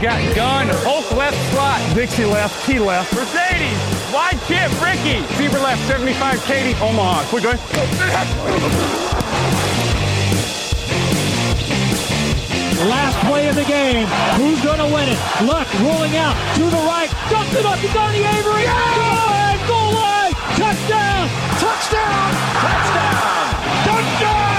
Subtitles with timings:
[0.00, 3.12] Got gun, Hulk left slot, Dixie left, T left.
[3.14, 3.76] Mercedes,
[4.12, 7.24] wide chip, Ricky, Fever left, 75, Katie, Omaha.
[7.28, 7.52] Quick, go
[12.88, 14.06] Last play of the game.
[14.36, 15.18] Who's going to win it?
[15.44, 17.10] Luck rolling out to the right.
[17.28, 18.64] Dumps it up to Donnie Avery.
[18.64, 20.19] Goal line, goal line.
[20.60, 21.28] Touchdown.
[21.58, 22.32] Touchdown.
[22.60, 23.48] Touchdown.
[23.86, 24.50] Touchdown.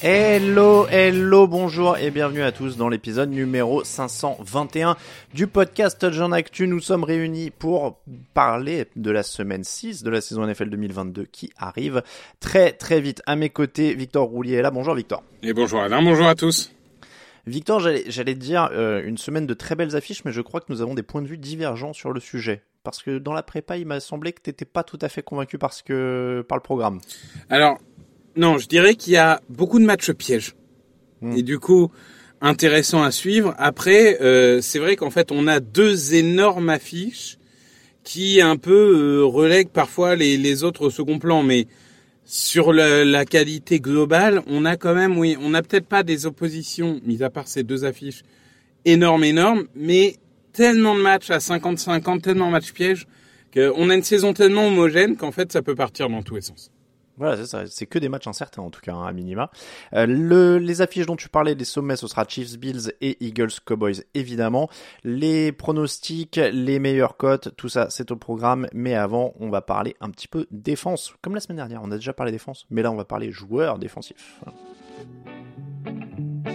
[0.00, 4.96] Hello, hello, bonjour et bienvenue à tous dans l'épisode numéro 521
[5.34, 6.68] du podcast Touchdown Actu.
[6.68, 7.98] Nous sommes réunis pour
[8.34, 12.04] parler de la semaine 6 de la saison NFL 2022 qui arrive
[12.38, 13.20] très très vite.
[13.26, 14.70] À mes côtés, Victor Roulier est là.
[14.70, 15.24] Bonjour Victor.
[15.42, 16.72] Et bonjour Alain, bonjour à tous.
[17.48, 20.82] Victor, j'allais dire euh, une semaine de très belles affiches, mais je crois que nous
[20.82, 22.62] avons des points de vue divergents sur le sujet.
[22.84, 25.56] Parce que dans la prépa, il m'a semblé que t'étais pas tout à fait convaincu
[25.56, 27.00] parce que par le programme.
[27.48, 27.78] Alors,
[28.34, 30.54] non, je dirais qu'il y a beaucoup de matchs pièges.
[31.20, 31.36] Hmm.
[31.36, 31.90] Et du coup,
[32.40, 33.54] intéressant à suivre.
[33.58, 37.38] Après, euh, c'est vrai qu'en fait, on a deux énormes affiches
[38.02, 41.44] qui un peu euh, relèguent parfois les, les autres au second plan.
[41.44, 41.68] Mais
[42.24, 46.26] sur la, la qualité globale, on a quand même, oui, on n'a peut-être pas des
[46.26, 48.22] oppositions, mis à part ces deux affiches,
[48.84, 50.16] énormes, énormes, mais
[50.52, 53.06] tellement de matchs à 50-50, tellement de matchs pièges,
[53.54, 56.70] qu'on a une saison tellement homogène qu'en fait, ça peut partir dans tous les sens.
[57.18, 57.66] Voilà, c'est ça.
[57.66, 59.50] C'est que des matchs incertains en tout cas, hein, à minima.
[59.92, 63.52] Euh, le, les affiches dont tu parlais, les sommets, ce sera Chiefs, Bills et Eagles,
[63.64, 64.70] Cowboys évidemment.
[65.04, 68.66] Les pronostics, les meilleures cotes, tout ça, c'est au programme.
[68.72, 71.82] Mais avant, on va parler un petit peu défense, comme la semaine dernière.
[71.84, 74.40] On a déjà parlé défense, mais là, on va parler joueurs défensifs.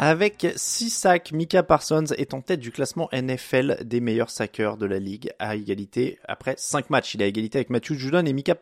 [0.00, 4.86] Avec 6 sacs, Mika Parsons est en tête du classement NFL des meilleurs sackers de
[4.86, 7.14] la ligue à égalité après 5 matchs.
[7.14, 8.54] Il est à égalité avec Matthew Judon et Mika,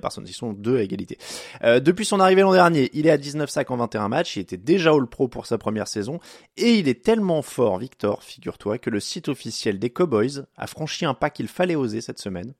[0.00, 0.24] Parsons.
[0.26, 1.18] Ils sont deux à égalité.
[1.62, 4.34] Euh, depuis son arrivée l'an dernier, il est à 19 sacs en 21 matchs.
[4.34, 6.18] Il était déjà All Pro pour sa première saison
[6.56, 11.04] et il est tellement fort, Victor, figure-toi, que le site officiel des Cowboys a franchi
[11.04, 12.54] un pas qu'il fallait oser cette semaine.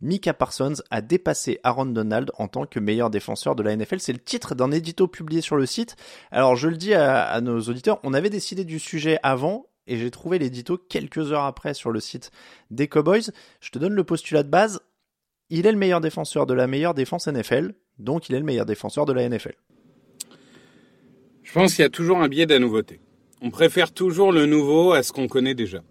[0.00, 3.98] Mika Parsons a dépassé Aaron Donald en tant que meilleur défenseur de la NFL.
[3.98, 5.96] C'est le titre d'un édito publié sur le site.
[6.30, 10.10] Alors je le dis à, nos auditeurs, on avait décidé du sujet avant et j'ai
[10.10, 12.30] trouvé l'édito quelques heures après sur le site
[12.70, 13.32] des Cowboys.
[13.60, 14.80] Je te donne le postulat de base.
[15.50, 18.66] Il est le meilleur défenseur de la meilleure défense NFL, donc il est le meilleur
[18.66, 19.54] défenseur de la NFL.
[21.42, 23.00] Je pense qu'il y a toujours un biais de la nouveauté.
[23.40, 25.82] On préfère toujours le nouveau à ce qu'on connaît déjà.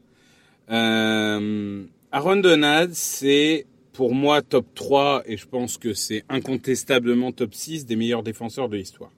[0.69, 3.65] Euh, Aaron Donald, c'est
[3.97, 8.69] pour moi top 3 et je pense que c'est incontestablement top 6 des meilleurs défenseurs
[8.69, 9.09] de l'histoire.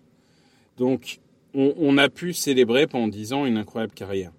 [0.77, 1.19] Donc
[1.53, 4.31] on, on, a pu célébrer pendant 10 ans une incroyable carrière.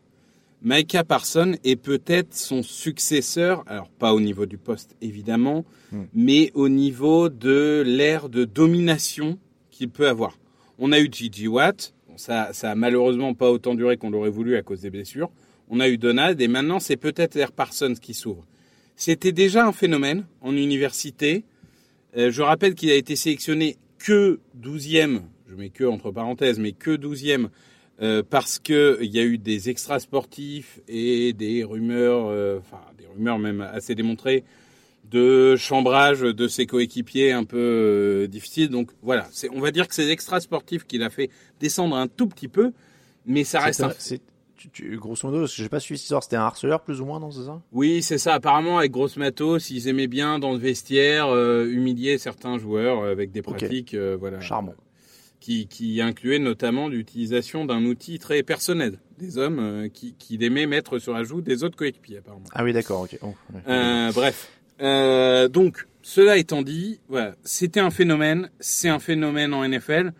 [0.62, 6.04] Micah Parson est peut-être son successeur, alors pas au niveau du poste évidemment, mm.
[6.14, 9.38] mais au niveau de l'ère de domination
[9.70, 10.38] qu'il peut avoir.
[10.78, 14.56] On a eu Gigi Watt, ça, ça a malheureusement pas autant duré qu'on l'aurait voulu
[14.56, 15.30] à cause des blessures.
[15.68, 18.46] On a eu Donald et maintenant c'est peut-être l'ère Parsons qui s'ouvre.
[19.00, 21.44] C'était déjà un phénomène en université.
[22.18, 26.72] Euh, je rappelle qu'il a été sélectionné que 12e, je mets que entre parenthèses, mais
[26.72, 27.48] que 12e,
[28.02, 33.38] euh, parce qu'il y a eu des extrasportifs et des rumeurs, euh, enfin des rumeurs
[33.38, 34.44] même assez démontrées,
[35.10, 38.68] de chambrage de ses coéquipiers un peu euh, difficile.
[38.68, 42.26] Donc voilà, on va dire que c'est l'extra sportif qui l'a fait descendre un tout
[42.26, 42.72] petit peu,
[43.24, 43.80] mais ça reste.
[43.80, 43.88] Un-
[44.60, 47.06] tu- tu- grosso modo, je sais pas suivi cette histoire, c'était un harceleur plus ou
[47.06, 47.60] moins, non, c'est ça?
[47.72, 48.34] Oui, c'est ça.
[48.34, 53.10] Apparemment, avec Grosse Matos, ils aimaient bien dans le vestiaire euh, humilier certains joueurs euh,
[53.12, 54.74] avec des pratiques, euh, voilà, Charmant.
[55.40, 60.66] qui, qui incluaient notamment l'utilisation d'un outil très personnel des hommes euh, qui, qui aimaient
[60.66, 62.44] mettre sur la joue des autres coéquipiers, apparemment.
[62.52, 63.18] Ah oui, d'accord, ok.
[63.22, 63.34] Oh,
[64.14, 64.50] bref.
[65.50, 70.12] Donc, cela étant dit, voilà, c'était un phénomène, c'est un phénomène en NFL,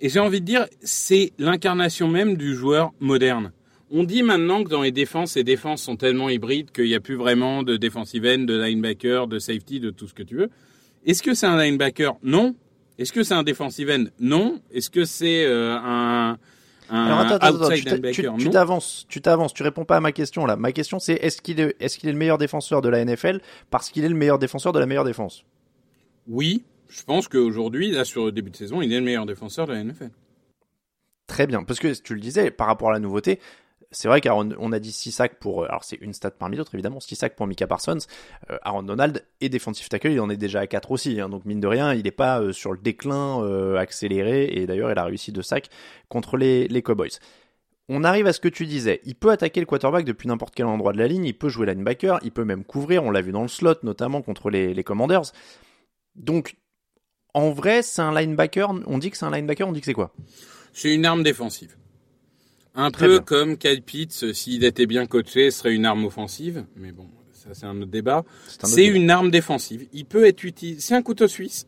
[0.00, 3.52] et j'ai envie de dire, c'est l'incarnation même du joueur moderne.
[3.90, 7.00] On dit maintenant que dans les défenses, les défenses sont tellement hybrides qu'il n'y a
[7.00, 10.50] plus vraiment de defensive end, de linebacker, de safety, de tout ce que tu veux.
[11.04, 12.16] Est-ce que c'est un linebacker?
[12.22, 12.54] Non.
[12.98, 14.04] Est-ce que c'est un defensive end?
[14.18, 14.60] Non.
[14.72, 16.38] Est-ce que c'est euh, un,
[16.90, 18.34] un Alors attends, attends, attends, outside tu linebacker?
[18.38, 20.56] tu t'avances, tu t'avances, tu réponds pas à ma question là.
[20.56, 23.40] Ma question c'est est-ce qu'il est, est-ce qu'il est le meilleur défenseur de la NFL
[23.70, 25.44] parce qu'il est le meilleur défenseur de la meilleure défense?
[26.26, 29.66] Oui, je pense qu'aujourd'hui, là, sur le début de saison, il est le meilleur défenseur
[29.66, 30.10] de la NFL.
[31.26, 33.40] Très bien, parce que tu le disais, par rapport à la nouveauté,
[33.94, 36.56] c'est vrai qu'Aaron, on a dit 6 sacs pour, euh, alors c'est une stat parmi
[36.56, 37.98] d'autres évidemment, 6 sacs pour Mika Parsons.
[38.50, 41.44] Euh, Aaron Donald est défensif tackle, il en est déjà à 4 aussi, hein, donc
[41.44, 43.14] mine de rien, il n'est pas euh, sur le déclin
[43.78, 45.68] accéléré, et d'ailleurs il a réussi 2 sacs
[46.08, 47.18] contre les, les Cowboys.
[47.88, 50.66] On arrive à ce que tu disais, il peut attaquer le quarterback depuis n'importe quel
[50.66, 53.32] endroit de la ligne, il peut jouer linebacker, il peut même couvrir, on l'a vu
[53.32, 55.32] dans le slot notamment contre les, les Commanders.
[56.14, 56.56] Donc,
[57.34, 59.92] en vrai, c'est un linebacker, on dit que c'est un linebacker, on dit que c'est
[59.92, 60.14] quoi?
[60.72, 61.76] C'est une arme défensive.
[62.74, 63.22] Un Très peu bien.
[63.22, 66.64] comme Kyle Pitts, s'il était bien coaché, serait une arme offensive.
[66.76, 68.24] Mais bon, ça c'est un autre débat.
[68.64, 69.86] C'est une arme défensive.
[69.92, 70.80] Il peut être utilisé.
[70.80, 71.66] C'est un couteau suisse.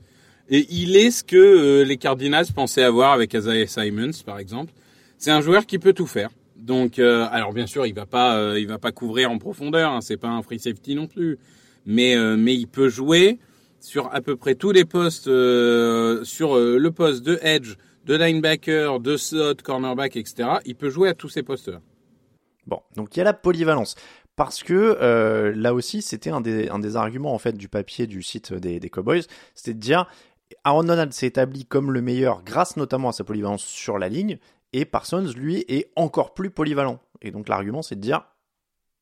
[0.49, 4.73] Et il est ce que euh, les Cardinals pensaient avoir avec Isaiah Simons, par exemple.
[5.19, 6.31] C'est un joueur qui peut tout faire.
[6.57, 9.93] Donc, euh, alors bien sûr, il va pas, euh, il va pas couvrir en profondeur.
[9.93, 11.39] Hein, c'est pas un free safety non plus.
[11.85, 13.39] Mais, euh, mais il peut jouer
[13.81, 17.75] sur à peu près tous les postes, euh, sur euh, le poste de edge,
[18.07, 20.61] de linebacker, de slot, cornerback, etc.
[20.65, 21.81] Il peut jouer à tous ces postes-là.
[22.67, 23.97] Bon, donc il y a la polyvalence.
[24.37, 28.53] Parce que euh, là aussi, c'était un des, arguments en fait du papier du site
[28.53, 29.23] des, des Cowboys,
[29.55, 30.07] c'était de dire
[30.63, 34.39] Aaron Donald s'est établi comme le meilleur grâce notamment à sa polyvalence sur la ligne,
[34.73, 37.01] et Parsons lui est encore plus polyvalent.
[37.23, 38.27] Et donc l'argument c'est de dire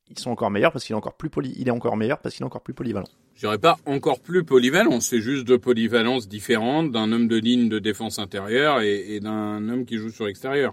[0.08, 2.34] ils sont encore meilleurs parce qu'il est encore plus poly, il est encore meilleur parce
[2.34, 3.08] qu'il est encore plus polyvalent.
[3.34, 7.68] Je dirais pas encore plus polyvalent, c'est juste deux polyvalences différentes d'un homme de ligne
[7.68, 10.72] de défense intérieure et, et d'un homme qui joue sur l'extérieur.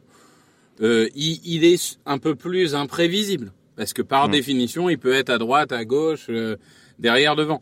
[0.81, 4.31] Euh, il, il est un peu plus imprévisible parce que par Mm.
[4.31, 6.55] définition, il peut être à droite, à gauche, euh,
[6.99, 7.61] derrière, devant.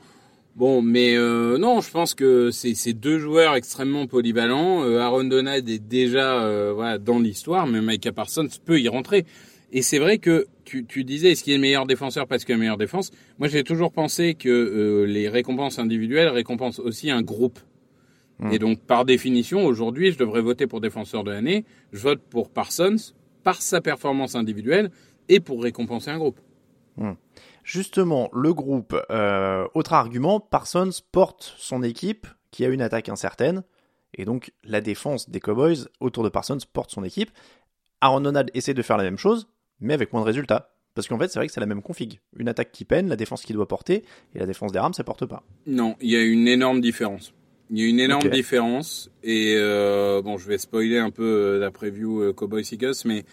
[0.55, 4.83] Bon, mais euh, non, je pense que c'est c'est deux joueurs extrêmement polyvalents.
[4.83, 9.25] Euh, Aaron Donald est déjà euh, voilà, dans l'histoire, mais Micah Parsons peut y rentrer.
[9.71, 12.53] Et c'est vrai que tu, tu disais, est-ce qu'il est le meilleur défenseur parce qu'il
[12.53, 13.11] a la meilleure défense?
[13.37, 17.59] Moi, j'ai toujours pensé que euh, les récompenses individuelles récompensent aussi un groupe.
[18.39, 18.51] Hmm.
[18.51, 21.65] Et donc, par définition, aujourd'hui, je devrais voter pour défenseur de l'année.
[21.91, 23.13] Je vote pour Parsons
[23.43, 24.91] par sa performance individuelle
[25.27, 26.39] et pour récompenser un groupe.
[27.63, 33.63] Justement, le groupe, euh, autre argument, Parsons porte son équipe qui a une attaque incertaine,
[34.15, 37.31] et donc la défense des Cowboys autour de Parsons porte son équipe.
[38.01, 39.47] Aaron Donald essaie de faire la même chose,
[39.81, 40.73] mais avec moins de résultats.
[40.95, 42.19] Parce qu'en fait, c'est vrai que c'est la même config.
[42.37, 44.03] Une attaque qui peine, la défense qui doit porter,
[44.35, 45.43] et la défense des Rams, ça porte pas.
[45.67, 47.33] Non, il y a une énorme différence.
[47.69, 49.11] Il y a une énorme différence.
[49.23, 53.23] Et euh, bon, je vais spoiler un peu euh, la preview euh, Cowboys Eagles, mais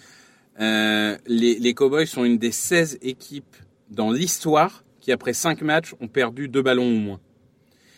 [0.61, 3.57] euh, les, les Cowboys sont une des 16 équipes
[3.91, 7.21] dans l'histoire qui, après 5 matchs, ont perdu deux ballons ou moins.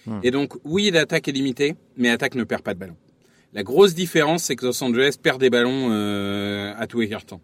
[0.06, 0.20] Hmm.
[0.22, 2.96] Et donc, oui, l'attaque est limitée, mais l'attaque ne perd pas de ballon.
[3.52, 7.40] La grosse différence, c'est que Los Angeles perd des ballons euh, à tout écart temps.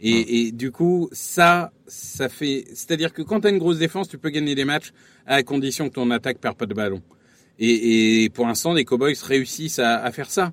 [0.00, 4.08] Et, et du coup, ça, ça fait, c'est-à-dire que quand tu as une grosse défense,
[4.08, 4.92] tu peux gagner des matchs
[5.26, 7.02] à condition que ton attaque perd pas de ballon.
[7.58, 10.52] Et, et pour l'instant, les Cowboys réussissent à, à faire ça.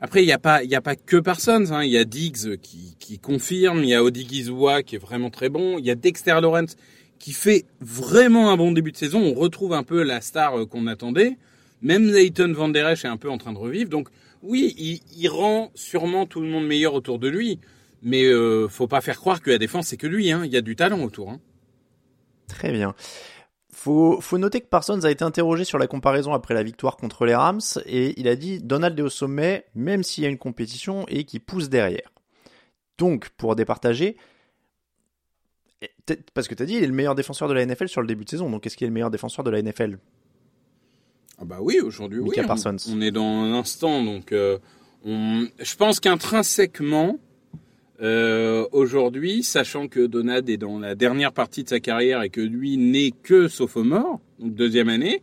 [0.00, 1.66] Après, il n'y a pas, il y a pas que Parsons.
[1.70, 1.84] Hein.
[1.84, 5.50] Il y a Diggs qui, qui confirme, il y a Odigizua qui est vraiment très
[5.50, 6.76] bon, il y a Dexter Lawrence
[7.18, 9.20] qui fait vraiment un bon début de saison.
[9.20, 11.36] On retrouve un peu la star euh, qu'on attendait.
[11.82, 13.90] Même Leighton Van Der Esch est un peu en train de revivre.
[13.90, 14.08] Donc
[14.42, 17.58] oui, il, il rend sûrement tout le monde meilleur autour de lui.
[18.02, 20.30] Mais euh, faut pas faire croire que la défense c'est que lui.
[20.32, 20.42] Hein.
[20.44, 21.30] Il y a du talent autour.
[21.30, 21.40] Hein.
[22.48, 22.94] Très bien.
[23.72, 27.24] Faut, faut noter que Parsons a été interrogé sur la comparaison après la victoire contre
[27.24, 30.38] les Rams, et il a dit Donald est au sommet, même s'il y a une
[30.38, 32.12] compétition et qui pousse derrière.
[32.98, 34.16] Donc, pour départager,
[36.04, 38.00] t'es- parce que tu as dit, il est le meilleur défenseur de la NFL sur
[38.02, 39.98] le début de saison, donc est-ce qu'il est le meilleur défenseur de la NFL
[41.38, 42.30] Ah bah oui, aujourd'hui oui.
[42.30, 42.76] Micah on- Parsons.
[42.90, 44.58] On, est dans l'instant, donc euh,
[45.04, 47.18] on, je pense qu'intrinsèquement,
[48.00, 52.40] Euh, Aujourd'hui, sachant que Donald est dans la dernière partie de sa carrière et que
[52.40, 55.22] lui n'est que sophomore, donc deuxième année,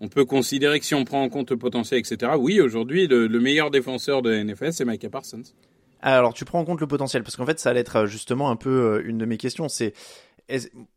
[0.00, 3.28] on peut considérer que si on prend en compte le potentiel, etc., oui, aujourd'hui, le,
[3.28, 5.44] le meilleur défenseur de la NFL, c'est Micah Parsons.
[6.02, 8.50] Alors, tu prends en compte le potentiel, parce qu'en fait, ça allait être euh, justement
[8.50, 9.68] un peu euh, une de mes questions.
[9.68, 9.94] C'est,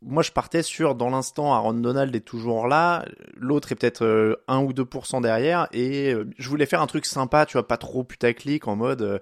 [0.01, 3.05] moi, je partais sur, dans l'instant, Aaron Donald est toujours là,
[3.37, 7.05] l'autre est peut-être euh, 1 ou 2% derrière, et euh, je voulais faire un truc
[7.05, 9.19] sympa, tu vois, pas trop putaclic, en mode, euh,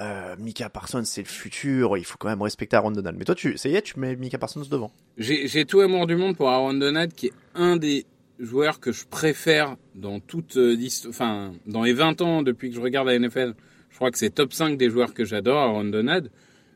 [0.00, 3.16] euh, Mika Parsons, c'est le futur, il faut quand même respecter Aaron Donald.
[3.18, 4.90] Mais toi, tu, ça y est, tu mets Mika Parsons devant.
[5.18, 8.06] J'ai tout amour du monde pour Aaron Donald, qui est un des
[8.38, 10.76] joueurs que je préfère dans toute euh,
[11.08, 13.54] enfin, dans les 20 ans depuis que je regarde la NFL.
[13.90, 16.30] Je crois que c'est top 5 des joueurs que j'adore, Aaron Donald.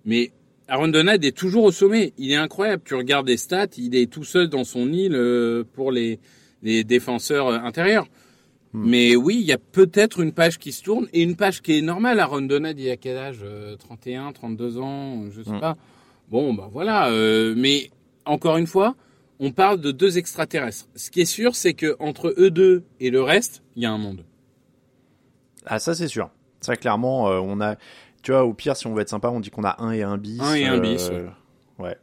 [0.05, 0.31] Mais
[0.69, 2.13] Aaron Donald est toujours au sommet.
[2.19, 2.83] Il est incroyable.
[2.85, 6.21] Tu regardes les stats, il est tout seul dans son île euh, pour les,
[6.63, 8.07] les défenseurs euh, intérieurs.
[8.75, 11.79] Mais oui, il y a peut-être une page qui se tourne et une page qui
[11.79, 12.21] est normale.
[12.21, 15.61] Aaron Donald, il a quel âge Euh, 31, 32 ans, je sais Mm.
[15.61, 15.77] pas.
[16.31, 17.09] Bon, bah voilà.
[17.09, 17.91] euh, mais
[18.27, 18.95] encore une fois,
[19.41, 20.87] on parle de deux extraterrestres.
[20.97, 23.91] Ce qui est sûr, c'est que entre eux deux et le reste, il y a
[23.91, 24.25] un monde.
[25.65, 26.29] Ah, ça, c'est sûr.
[26.61, 27.77] Ça, clairement, euh, on a,
[28.23, 30.03] tu vois, au pire, si on veut être sympa, on dit qu'on a un et
[30.03, 30.41] un bis.
[30.41, 31.29] Un et un bis, euh,
[31.79, 31.97] ouais.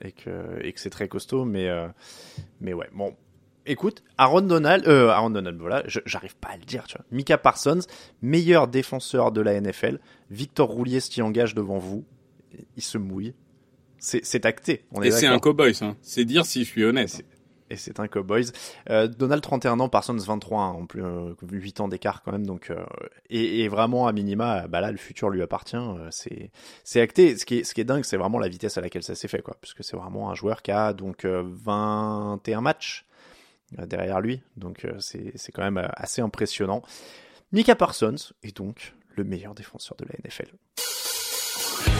[0.00, 1.88] Et que, et que c'est très costaud, mais, euh,
[2.60, 2.88] mais ouais.
[2.92, 3.14] Bon.
[3.66, 7.04] Écoute, Aaron Donald, euh, Aaron Donald, voilà, j'arrive pas à le dire, tu vois.
[7.10, 7.80] Mika Parsons,
[8.22, 10.00] meilleur défenseur de la NFL.
[10.30, 12.04] Victor Roulier s'y engage devant vous.
[12.76, 13.34] Il se mouille.
[13.98, 14.84] C'est, acté.
[14.92, 15.96] On est et c'est un cowboy, ça.
[16.00, 17.22] C'est dire si je suis honnête.
[17.70, 18.46] Et c'est un Cowboys.
[18.90, 22.46] Euh, Donald 31 ans, Parsons 23, hein, en plus euh, 8 ans d'écart quand même.
[22.46, 22.84] Donc euh,
[23.30, 25.76] et, vraiment à minima, bah là le futur lui appartient.
[25.76, 26.50] euh, c'est
[26.84, 27.36] c'est acté.
[27.36, 29.28] Ce qui est ce qui est dingue, c'est vraiment la vitesse à laquelle ça s'est
[29.28, 33.06] fait quoi, puisque c'est vraiment un joueur qui a donc euh, 21 matchs
[33.78, 34.42] euh, derrière lui.
[34.56, 36.82] Donc c'est c'est quand même assez impressionnant.
[37.52, 40.52] Mika Parsons est donc le meilleur défenseur de la NFL.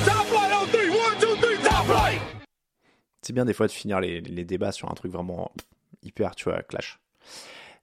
[0.05, 2.38] Top on three, one, two, three, top!
[3.29, 5.53] C'est bien des fois de finir les, débats sur un truc vraiment
[6.03, 6.99] hyper, tu vois, clash.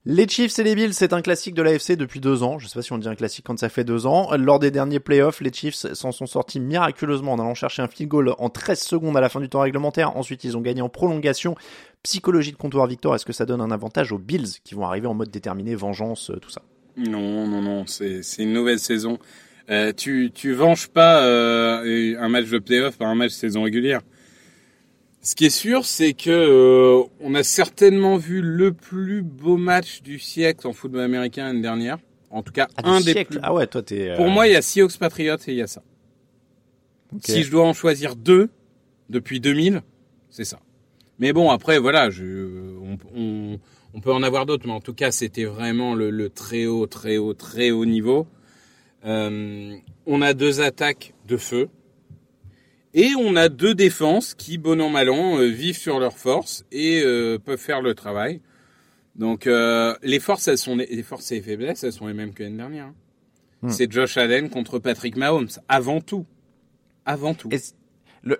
[0.04, 2.58] Les Chiefs et les Bills, c'est un classique de l'AFC depuis deux ans.
[2.58, 4.36] Je sais pas si on dit un classique quand ça fait deux ans.
[4.36, 8.10] Lors des derniers playoffs, les Chiefs s'en sont sortis miraculeusement en allant chercher un field
[8.10, 10.16] goal en 13 secondes à la fin du temps réglementaire.
[10.16, 11.54] Ensuite, ils ont gagné en prolongation.
[12.02, 15.06] Psychologie de comptoir victoire, est-ce que ça donne un avantage aux Bills qui vont arriver
[15.06, 16.62] en mode déterminé, vengeance, euh, tout ça?
[16.96, 19.20] Non, non, non, c'est une nouvelle saison.
[19.70, 24.00] Euh, tu tu venges pas euh, un match de playoff par un match saison régulière.
[25.26, 30.00] Ce qui est sûr, c'est que euh, on a certainement vu le plus beau match
[30.02, 31.98] du siècle en football américain l'année dernière.
[32.30, 33.32] En tout cas, Ah, un des siècle.
[33.32, 33.40] plus.
[33.42, 34.10] Ah ouais, toi t'es.
[34.10, 35.82] euh, Pour moi, il y a Seahawks Patriots et il y a ça.
[37.24, 38.50] Si je dois en choisir deux
[39.10, 39.82] depuis 2000,
[40.30, 40.60] c'est ça.
[41.18, 42.24] Mais bon, après, voilà, je,
[42.80, 43.58] on, on,
[43.94, 46.86] on peut en avoir d'autres, mais en tout cas, c'était vraiment le, le très haut,
[46.86, 48.26] très haut, très haut niveau.
[49.04, 49.74] Euh,
[50.06, 51.68] on a deux attaques de feu.
[52.98, 56.64] Et on a deux défenses qui, bon an mal an, euh, vivent sur leurs forces
[56.72, 58.40] et euh, peuvent faire le travail.
[59.16, 62.14] Donc euh, les forces, elles sont les, les forces et les faiblesses, elles sont les
[62.14, 62.86] mêmes que l'année dernière.
[62.86, 62.94] hein.
[63.60, 63.68] Hmm.
[63.68, 66.24] C'est Josh Allen contre Patrick Mahomes, avant tout,
[67.04, 67.50] avant tout.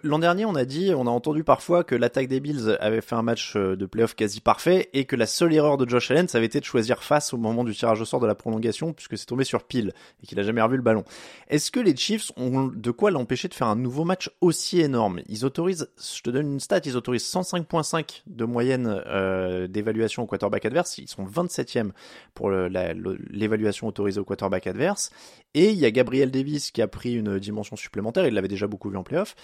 [0.02, 3.14] L'an dernier, on a dit, on a entendu parfois que l'attaque des Bills avait fait
[3.14, 6.26] un match euh, de playoff quasi parfait et que la seule erreur de Josh Allen,
[6.26, 8.92] ça avait été de choisir face au moment du tirage au sort de la prolongation
[8.92, 11.04] puisque c'est tombé sur pile et qu'il a jamais revu le ballon.
[11.48, 15.20] Est-ce que les Chiefs ont de quoi l'empêcher de faire un nouveau match aussi énorme?
[15.28, 20.26] Ils autorisent, je te donne une stat, ils autorisent 105.5 de moyenne euh, d'évaluation au
[20.26, 20.98] quarterback adverse.
[20.98, 21.90] Ils sont 27e
[22.34, 25.12] pour l'évaluation autorisée au quarterback adverse.
[25.56, 28.26] Et il y a Gabriel Davis qui a pris une dimension supplémentaire.
[28.26, 29.34] Il l'avait déjà beaucoup vu en playoff.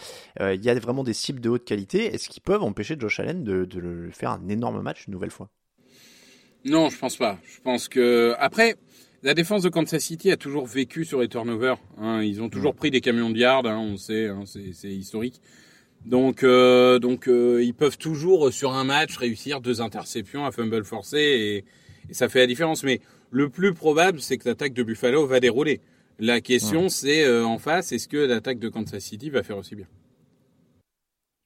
[0.42, 2.14] Euh, il y a vraiment des cibles de haute qualité.
[2.14, 5.49] Est-ce qu'ils peuvent empêcher Josh Allen de, faire un énorme match une nouvelle fois?
[6.66, 7.38] Non, je pense pas.
[7.45, 8.76] Je pense que après,
[9.23, 11.78] la défense de Kansas City a toujours vécu sur les turnovers.
[11.97, 12.23] hein.
[12.23, 15.40] Ils ont toujours pris des camions de yards, hein, on sait, hein, c'est historique.
[16.04, 20.85] Donc, euh, donc euh, ils peuvent toujours sur un match réussir deux interceptions, un fumble
[20.85, 21.57] forcé et,
[22.11, 22.85] et ça fait la différence.
[22.85, 23.00] Mais
[23.31, 25.81] le plus probable, c'est que l'attaque de Buffalo va dérouler.
[26.19, 29.75] La question, c'est euh, en face, est-ce que l'attaque de Kansas City va faire aussi
[29.75, 29.87] bien?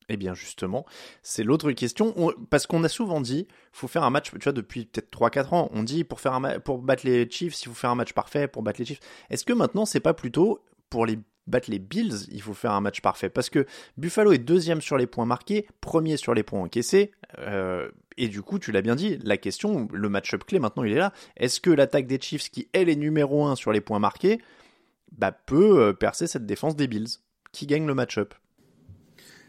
[0.09, 0.87] Eh bien justement,
[1.23, 2.13] c'est l'autre question.
[2.17, 5.53] On- parce qu'on a souvent dit, faut faire un match, tu vois, depuis peut-être 3-4
[5.53, 8.13] ans, on dit pour, faire un pour battre les Chiefs, il faut faire un match
[8.13, 9.01] parfait pour battre les Chiefs.
[9.31, 11.19] Est-ce que maintenant, c'est pas plutôt pour les
[11.49, 13.31] battre les Bills, il faut faire un match parfait?
[13.31, 17.91] Parce que Buffalo est deuxième sur les points marqués, premier sur les points encaissés, euh,
[18.17, 20.97] et du coup, tu l'as bien dit, la question, le match-up clé maintenant, il est
[20.99, 21.13] là.
[21.37, 24.39] Est-ce que l'attaque des Chiefs, qui elle est numéro 1 sur les points marqués,
[25.13, 27.09] bah, peut euh, percer cette défense des Bills
[27.53, 28.35] Qui gagne le match-up.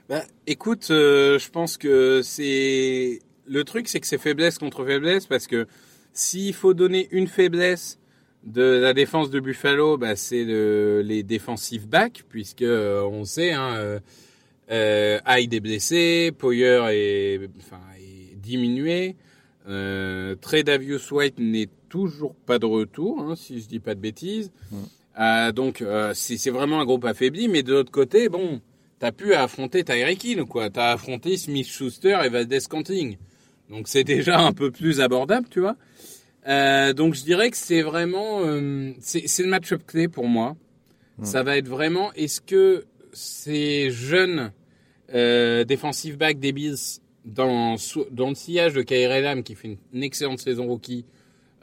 [0.09, 5.25] Bah, écoute, euh, je pense que c'est le truc, c'est que c'est faiblesse contre faiblesse
[5.25, 5.67] parce que
[6.13, 7.99] s'il faut donner une faiblesse
[8.43, 13.51] de la défense de Buffalo, bah, c'est le, les défensifs backs, puisque euh, on sait,
[13.51, 13.99] hein, euh,
[14.71, 19.15] euh, Hyde est blessé, Poyer est, enfin, est diminué,
[19.67, 23.99] euh, Trey Davius White n'est toujours pas de retour, hein, si je dis pas de
[23.99, 24.51] bêtises.
[25.19, 28.61] Euh, donc euh, c'est vraiment un groupe affaibli, mais de l'autre côté, bon,
[28.99, 30.69] t'as pu affronter Tyreek Hill, quoi.
[30.69, 33.17] T'as affronté Smith Schuster et Valdez Canting.
[33.69, 35.75] Donc c'est déjà un peu plus abordable, tu vois.
[36.47, 38.41] Euh, donc je dirais que c'est vraiment
[38.99, 40.55] c'est le match-up clé pour moi.
[41.23, 44.51] Ça va être vraiment est-ce que ces jeunes
[45.11, 47.75] defensive back des Bills dans
[48.11, 51.05] dans le sillage de Kyrie Lam qui fait une, une excellente saison rookie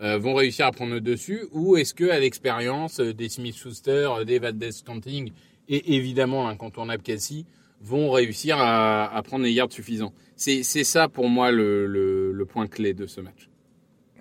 [0.03, 3.57] euh, vont réussir à prendre le dessus ou est-ce que à l'expérience euh, des Smith
[3.57, 5.31] Schuster, euh, des Valdez Canting
[5.69, 7.45] et évidemment l'incontournable Kelsey
[7.81, 10.13] vont réussir à, à prendre les yards suffisants?
[10.37, 13.49] C'est c'est ça pour moi le, le, le point clé de ce match.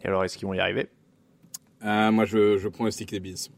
[0.03, 0.87] Et alors, est-ce qu'ils vont y arriver?
[1.83, 3.49] Euh, moi, je, je pronostique les Bills.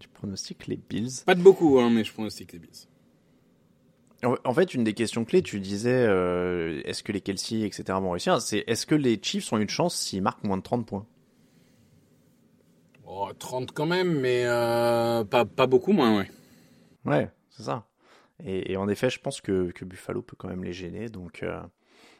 [0.00, 1.24] Tu pronostiques les Bills?
[1.26, 2.88] Pas de beaucoup, hein, mais je pronostique les Bills.
[4.24, 7.84] En en fait, une des questions clés, tu disais, euh, est-ce que les Kelsey, etc.
[8.00, 8.40] vont réussir?
[8.40, 11.06] C'est est-ce que les Chiefs ont une chance s'ils marquent moins de 30 points?
[13.20, 16.30] Oh, 30 quand même, mais euh, pas, pas beaucoup moins, ouais.
[17.04, 17.84] Ouais, c'est ça.
[18.44, 21.08] Et, et en effet, je pense que, que Buffalo peut quand même les gêner.
[21.08, 21.60] Donc, euh,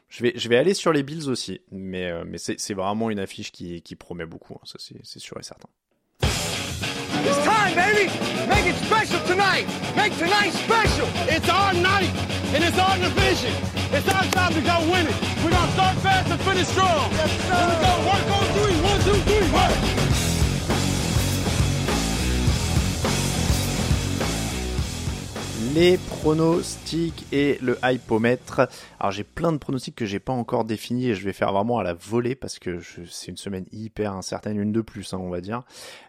[0.09, 1.61] je, vais, je vais aller sur les Bills aussi.
[1.71, 4.55] Mais, euh, mais c'est c'est vraiment une affiche qui, qui promet beaucoup.
[4.55, 5.69] hein, ça, c'est c'est sûr et certain.
[6.21, 8.09] It's time, baby!
[8.49, 9.67] Make it special tonight!
[9.95, 11.07] Make tonight special!
[11.29, 12.11] It's our night,
[12.53, 13.53] and it's our division.
[13.93, 15.15] It's our time to go win it.
[15.45, 17.09] We're gonna start fast and finish strong.
[17.11, 17.55] Yes, sir.
[17.55, 17.91] Here we go.
[18.11, 18.75] Work on three.
[18.83, 19.47] One, two, three.
[19.53, 19.98] Work.
[25.75, 28.67] Les pronostics et le hypomètre.
[28.99, 31.77] Alors j'ai plein de pronostics que j'ai pas encore définis et je vais faire vraiment
[31.77, 35.29] à la volée parce que c'est une semaine hyper incertaine, une de plus hein, on
[35.29, 35.61] va dire.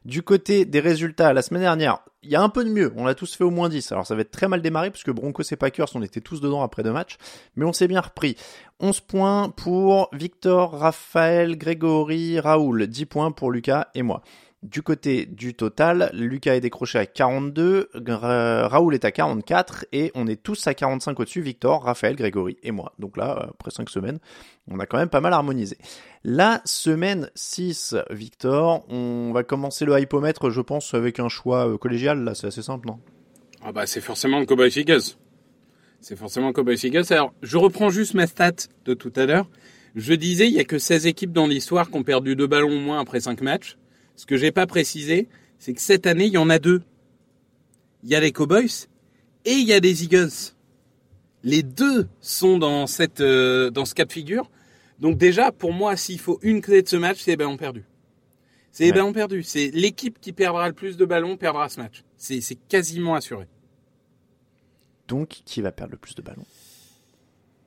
[0.07, 3.07] Du côté des résultats, la semaine dernière, il y a un peu de mieux, on
[3.07, 3.93] a tous fait au moins 10.
[3.93, 6.63] Alors ça va être très mal démarré puisque Broncos et Packers, on était tous dedans
[6.63, 7.19] après deux matchs,
[7.57, 8.37] mais on s'est bien repris.
[8.81, 14.23] 11 points pour Victor, Raphaël, Grégory, Raoul, 10 points pour Lucas et moi.
[14.63, 20.13] Du côté du total, Lucas est décroché à 42, Gra- Raoul est à 44 et
[20.15, 22.93] on est tous à 45 au-dessus, Victor, Raphaël, Grégory et moi.
[22.99, 24.19] Donc là, après 5 semaines,
[24.69, 25.79] on a quand même pas mal harmonisé.
[26.25, 31.79] La semaine 6, Victor, on va commencer le hypomètre, je pense, avec un choix euh,
[31.79, 33.01] collégial, là c'est assez simple, non?
[33.63, 35.17] Ah bah c'est forcément le Cowboys Eagles.
[36.03, 37.05] C'est forcément le Cowboys Eagles.
[37.11, 38.53] Alors, je reprends juste ma stat
[38.85, 39.49] de tout à l'heure.
[39.95, 42.77] Je disais, il y a que 16 équipes dans l'histoire qui ont perdu deux ballons
[42.77, 43.77] au moins après 5 matchs.
[44.21, 45.29] Ce que j'ai pas précisé,
[45.59, 46.83] c'est que cette année, il y en a deux.
[48.03, 48.87] Il y a les Cowboys
[49.47, 50.53] et il y a des Eagles.
[51.43, 54.51] Les deux sont dans cette euh, dans ce cas de figure.
[54.99, 57.87] Donc déjà, pour moi, s'il faut une clé de ce match, c'est les ballons perdus.
[58.73, 58.97] C'est les Ouais.
[58.97, 59.43] ballons perdus.
[59.43, 62.05] C'est l'équipe qui perdra le plus de ballons perdra ce match.
[62.19, 63.47] C'est quasiment assuré.
[65.09, 66.45] Donc, qui va perdre le plus de ballons?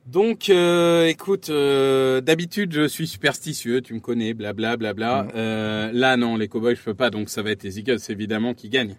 [0.06, 5.24] Donc, euh, écoute, euh, d'habitude, je suis superstitieux, tu me connais, blabla, blabla.
[5.24, 5.32] Mhm.
[5.36, 8.54] Euh, là, non, les Cowboys, je peux pas, donc ça va être les Eagles, évidemment,
[8.54, 8.96] qui gagnent.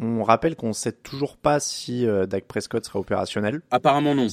[0.00, 3.60] On rappelle qu'on sait toujours pas si euh, Dak Prescott sera opérationnel.
[3.70, 4.26] Apparemment, non.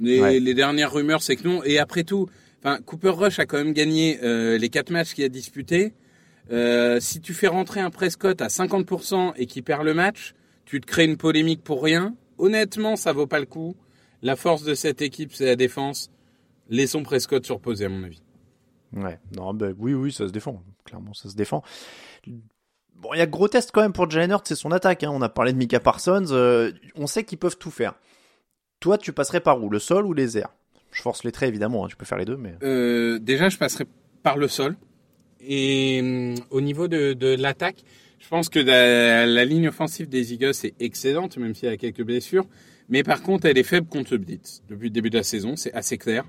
[0.00, 0.40] Les, Ouais.
[0.40, 1.62] les dernières rumeurs, c'est que non.
[1.64, 2.28] Et après tout,
[2.62, 5.92] enfin, Cooper Rush a quand même gagné euh, les quatre matchs qu'il a disputés.
[6.52, 10.34] Euh, si tu fais rentrer un Prescott à 50% et qu'il perd le match,
[10.66, 12.14] tu te crées une polémique pour rien.
[12.38, 13.76] Honnêtement, ça vaut pas le coup.
[14.24, 16.10] La force de cette équipe, c'est la défense.
[16.70, 18.22] Laissons Prescott surposer, à mon avis.
[18.94, 20.62] Ouais, non, bah, oui, oui, ça se défend.
[20.84, 21.62] Clairement, ça se défend.
[22.96, 25.04] Bon, il y a gros test quand même pour Jalen Hurts, c'est son attaque.
[25.04, 25.10] Hein.
[25.12, 26.26] On a parlé de Mika Parsons.
[26.30, 27.94] euh, on sait qu'ils peuvent tout faire.
[28.80, 30.54] Toi, tu passerais par où Le sol ou les airs?
[30.92, 31.84] Je force les traits, évidemment.
[31.84, 32.54] hein, tu peux faire les deux, mais.
[32.62, 33.84] Euh, déjà, je passerai
[34.22, 34.76] par le sol.
[35.40, 37.84] Et hum, au niveau de, de l'attaque,
[38.20, 41.76] je pense que la, la ligne offensive des Eagles est excellente, même s'il y a
[41.76, 42.46] quelques blessures.
[42.88, 44.62] Mais par contre, elle est faible contre blitz.
[44.68, 46.24] Depuis le début de la saison, c'est assez clair.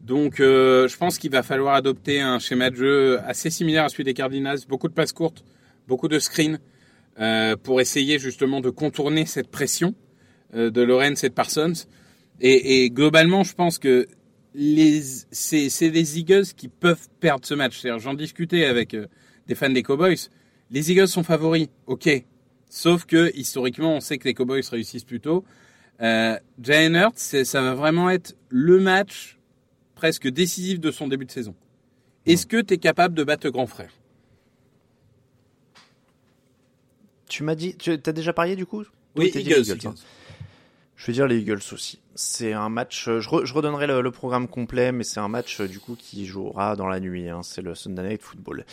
[0.00, 3.88] Donc, euh, je pense qu'il va falloir adopter un schéma de jeu assez similaire à
[3.88, 4.58] celui des Cardinals.
[4.68, 5.44] Beaucoup de passes courtes,
[5.88, 6.58] beaucoup de screens,
[7.18, 9.94] euh, pour essayer justement de contourner cette pression
[10.54, 11.86] euh, de Lorenz et de Parsons.
[12.40, 14.06] Et, globalement, je pense que
[14.52, 17.80] c'est, les Eagles qui peuvent perdre ce match.
[17.98, 18.96] J'en discutais avec
[19.46, 20.28] des fans des Cowboys.
[20.70, 22.24] Les Eagles sont favoris, ok.
[22.68, 25.44] Sauf que historiquement, on sait que les Cowboys réussissent plutôt.
[26.02, 29.38] Euh, Jalen Hurts, c'est- ça va vraiment être le match
[29.94, 31.54] presque décisif de son début de saison.
[32.26, 33.90] Est-ce que tu es capable de battre grand frère?
[37.28, 37.76] Tu m'as dit.
[37.76, 38.84] Tu as déjà parié du coup?
[39.16, 39.50] Oui, dit Eagles.
[39.50, 39.88] les Eagles, Eagles.
[39.88, 39.94] hein.
[40.96, 42.00] Je vais dire les Eagles aussi.
[42.14, 43.08] C'est un match.
[43.08, 45.80] euh, Je, re- je redonnerai le, le programme complet, mais c'est un match euh, du
[45.80, 47.28] coup qui jouera dans la nuit.
[47.28, 47.42] hein.
[47.42, 48.64] C'est le Sunday Night Football.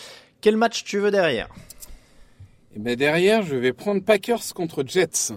[0.42, 1.50] Quel match tu veux derrière?
[2.76, 5.34] Et ben derrière, je vais prendre Packers contre Jets.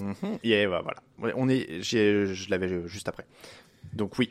[0.00, 0.38] Mhm.
[0.44, 0.98] Et bah, voilà.
[1.20, 3.24] Ouais, On est, je l'avais juste après.
[3.94, 4.30] Donc oui,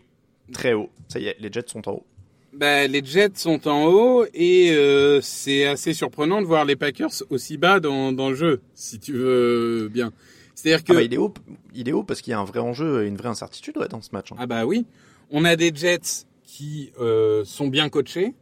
[0.54, 0.90] très haut.
[1.08, 2.06] Ça y est, les Jets sont en haut.
[2.54, 7.12] Bah, les Jets sont en haut et euh, c'est assez surprenant de voir les Packers
[7.30, 10.14] aussi bas dans, dans le jeu, si tu veux bien.
[10.54, 11.34] C'est-à-dire que Ah bah, il est haut,
[11.74, 13.90] il est haut parce qu'il y a un vrai enjeu et une vraie incertitude ouais,
[13.90, 14.32] dans ce match.
[14.32, 14.38] hein.
[14.40, 14.86] Ah bah oui,
[15.32, 18.34] on a des Jets qui euh, sont bien coachés.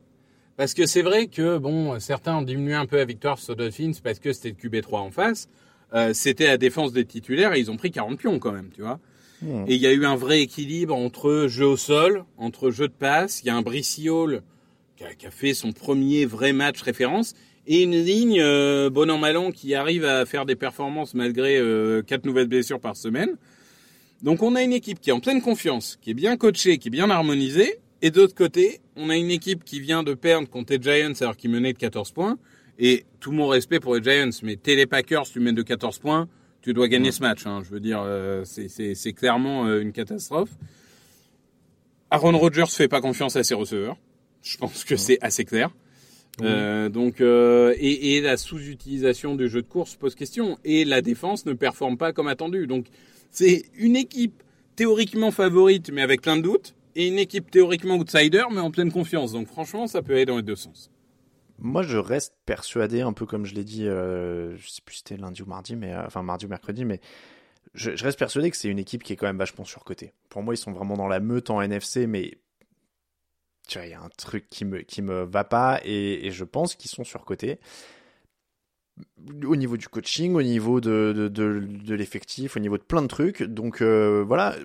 [0.55, 3.93] Parce que c'est vrai que bon, certains ont diminué un peu la victoire sur Dolphins
[4.03, 5.49] parce que c'était le QB3 en face.
[5.93, 8.81] Euh, c'était la défense des titulaires et ils ont pris 40 pions quand même, tu
[8.81, 8.99] vois.
[9.67, 12.93] Et il y a eu un vrai équilibre entre jeu au sol, entre jeu de
[12.93, 13.41] passe.
[13.43, 14.41] Il y a un Brice Hall
[14.95, 17.33] qui a, qui a fait son premier vrai match référence
[17.67, 21.57] et une ligne euh, bon an mal an qui arrive à faire des performances malgré
[21.57, 23.35] euh, quatre nouvelles blessures par semaine.
[24.21, 26.87] Donc on a une équipe qui est en pleine confiance, qui est bien coachée, qui
[26.87, 27.79] est bien harmonisée.
[28.01, 31.37] Et d'autre côté, on a une équipe qui vient de perdre contre les Giants alors
[31.37, 32.37] qu'ils menaient de 14 points.
[32.85, 35.99] Et tout mon respect pour les Giants, mais t'es les Packers, tu mènes de 14
[35.99, 36.27] points,
[36.61, 37.47] tu dois gagner ce match.
[37.47, 37.61] Hein.
[37.63, 40.49] Je veux dire, euh, c'est- clairement euh, une catastrophe.
[42.11, 43.95] Aaron Rodgers fait pas confiance à ses receveurs.
[44.41, 45.69] Je pense que c'est assez clair.
[46.41, 51.45] Euh, donc et, et la sous-utilisation du jeu de course pose question et la défense
[51.45, 52.67] ne performe pas comme attendu.
[52.67, 52.87] Donc
[53.31, 54.43] c'est une équipe
[54.75, 58.91] théoriquement favorite mais avec plein de doutes et une équipe théoriquement outsider mais en pleine
[58.91, 59.31] confiance.
[59.31, 60.89] Donc franchement ça peut aller dans les deux sens.
[61.59, 65.03] Moi, je reste persuadé, un peu comme je l'ai dit, euh, je sais plus si
[65.05, 66.99] c'était lundi ou mardi, mais euh, enfin mardi ou mercredi, mais
[67.73, 70.13] je, reste persuadé que c'est une équipe qui est quand même vachement surcotée.
[70.29, 72.37] Pour moi, ils sont vraiment dans la meute en NFC, mais
[73.67, 76.43] tu vois, il y a un truc qui me qui me va pas et, je
[76.43, 77.59] pense qu'ils sont surcotés.
[79.45, 83.41] Au niveau du coaching, au niveau de, de, l'effectif, au niveau de plein de trucs.
[83.41, 84.55] Donc euh, voilà,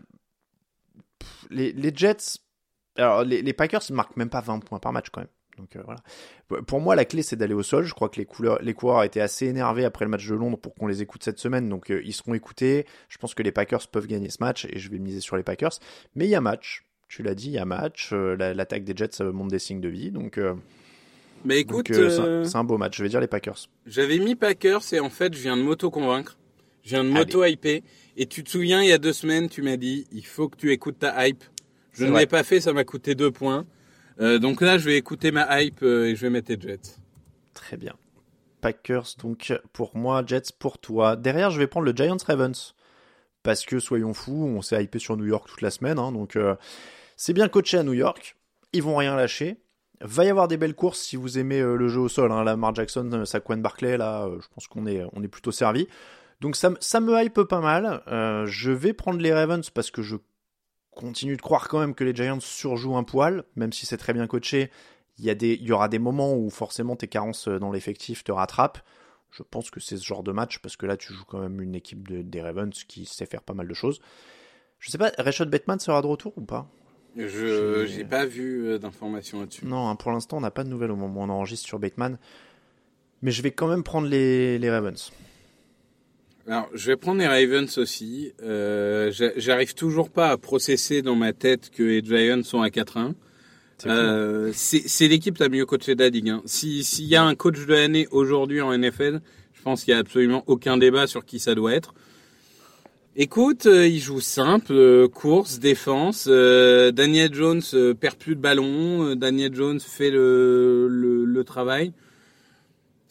[1.50, 2.40] les, Jets,
[2.96, 5.30] alors les Packers ne marquent même pas 20 points par match quand même.
[5.58, 6.00] Donc euh, voilà.
[6.62, 7.84] Pour moi, la clé, c'est d'aller au sol.
[7.84, 10.56] Je crois que les, couleurs, les coureurs étaient assez énervés après le match de Londres
[10.58, 11.68] pour qu'on les écoute cette semaine.
[11.68, 12.86] Donc, euh, ils seront écoutés.
[13.08, 15.42] Je pense que les Packers peuvent gagner ce match et je vais miser sur les
[15.42, 15.72] Packers.
[16.14, 16.84] Mais il y a match.
[17.08, 18.10] Tu l'as dit, il y a match.
[18.12, 20.10] Euh, la- L'attaque des Jets euh, montre des signes de vie.
[20.10, 20.38] Donc,
[21.44, 22.96] Mais écoute, c'est un- un, beau match.
[22.96, 23.68] Je vais dire les Packers.
[23.86, 26.36] j'avais mis Packers et en fait je viens de m'auto-convaincre.
[26.82, 27.80] Je viens de m'auto-hyper.
[28.16, 30.56] Et tu te souviens, il y a deux semaines, tu m'as dit, il faut que
[30.56, 31.44] tu écoutes ta hype.
[31.92, 33.66] Je ne l'ai pas fait, ça m'a coûté deux points.
[34.20, 36.96] Euh, donc là, je vais écouter ma hype euh, et je vais mettre les Jets.
[37.54, 37.94] Très bien.
[38.60, 41.14] Packers, donc pour moi, Jets pour toi.
[41.16, 42.74] Derrière, je vais prendre le Giants Ravens.
[43.44, 45.98] Parce que, soyons fous, on s'est hypé sur New York toute la semaine.
[45.98, 46.56] hein, donc, euh,
[47.16, 48.36] c'est bien coaché à New York.
[48.72, 49.60] Ils vont rien lâcher.
[50.00, 52.32] Va y avoir des belles courses si vous aimez euh, le jeu au sol.
[52.32, 52.42] Hein.
[52.44, 55.86] Lamar Jackson, Saquon Barkley, là, euh, je pense qu'on est, on est plutôt servi.
[56.40, 58.02] Donc, ça, me- ça me hype pas mal.
[58.08, 60.16] Euh, je vais prendre les Ravens parce que je
[60.98, 64.12] continue de croire quand même que les Giants surjouent un poil, même si c'est très
[64.12, 64.70] bien coaché.
[65.18, 68.22] Il y, a des, il y aura des moments où forcément tes carences dans l'effectif
[68.24, 68.78] te rattrapent.
[69.30, 71.60] Je pense que c'est ce genre de match parce que là tu joues quand même
[71.60, 74.00] une équipe de, des Ravens qui sait faire pas mal de choses.
[74.78, 76.68] Je sais pas, Rashad Bateman sera de retour ou pas?
[77.16, 77.26] Je
[77.86, 79.66] J'ai- j'ai pas vu euh, d'informations là-dessus.
[79.66, 81.78] Non, hein, pour l'instant on n'a pas de nouvelles au moment où on enregistre sur
[81.78, 82.16] Bateman.
[83.22, 85.12] Mais je vais quand même prendre les, les Ravens.
[86.48, 88.32] Alors, je vais prendre les Ravens aussi.
[88.42, 92.70] Euh, j'a- J'arrive toujours pas à processer dans ma tête que les Giants sont à
[92.70, 93.14] 4-1.
[93.76, 94.52] C'est Euh,
[95.08, 96.30] l'équipe la mieux coachée de la ligue.
[96.30, 96.42] Hein.
[96.46, 99.20] Si- S'il y a un coach de l'année aujourd'hui en NFL,
[99.52, 101.94] je pense qu'il y a absolument aucun débat sur qui ça doit être.
[103.14, 106.26] Écoute, euh, il joue simple, euh, course, défense.
[106.30, 109.04] euh, Daniel Jones euh, perd plus de ballon.
[109.10, 111.92] euh, Daniel Jones fait le, le, le travail.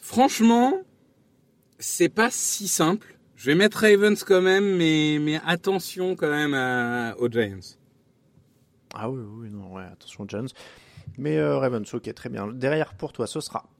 [0.00, 0.82] Franchement,
[1.78, 3.14] c'est pas si simple.
[3.38, 7.76] Je vais mettre Ravens quand même, mais, mais attention quand même à, aux Giants.
[8.92, 10.48] Ah oui, oui, non, ouais, attention Jones.
[11.18, 12.48] Mais euh, Ravens, ok, très bien.
[12.48, 13.70] Derrière pour toi, ce sera.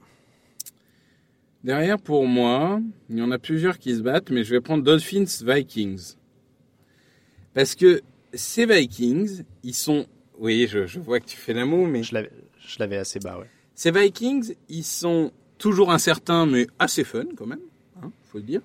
[1.64, 4.84] Derrière, pour moi, il y en a plusieurs qui se battent, mais je vais prendre
[4.84, 6.14] Dolphins Vikings.
[7.52, 8.00] Parce que
[8.32, 10.06] ces Vikings, ils sont...
[10.38, 13.38] Oui, je, je vois que tu fais l'amour, mais Je l'avais je l'avais assez bas,
[13.38, 13.50] ouais.
[13.74, 17.62] ces Vikings, ils sont toujours incertains, mais assez fun quand même,
[18.00, 18.60] hein, faut le dire.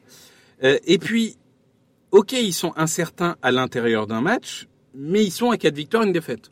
[0.63, 1.37] Euh, et puis,
[2.11, 6.13] ok, ils sont incertains à l'intérieur d'un match, mais ils sont à quatre victoires, une
[6.13, 6.51] défaite.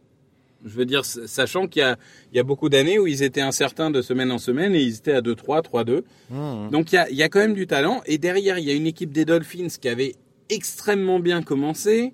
[0.64, 1.98] Je veux dire, sachant qu'il y a,
[2.32, 4.98] il y a beaucoup d'années où ils étaient incertains de semaine en semaine et ils
[4.98, 6.04] étaient à 2-3, 3-2.
[6.30, 6.70] Mmh.
[6.70, 8.02] Donc il y a, il y a quand même du talent.
[8.06, 10.14] Et derrière, il y a une équipe des Dolphins qui avait
[10.50, 12.14] extrêmement bien commencé,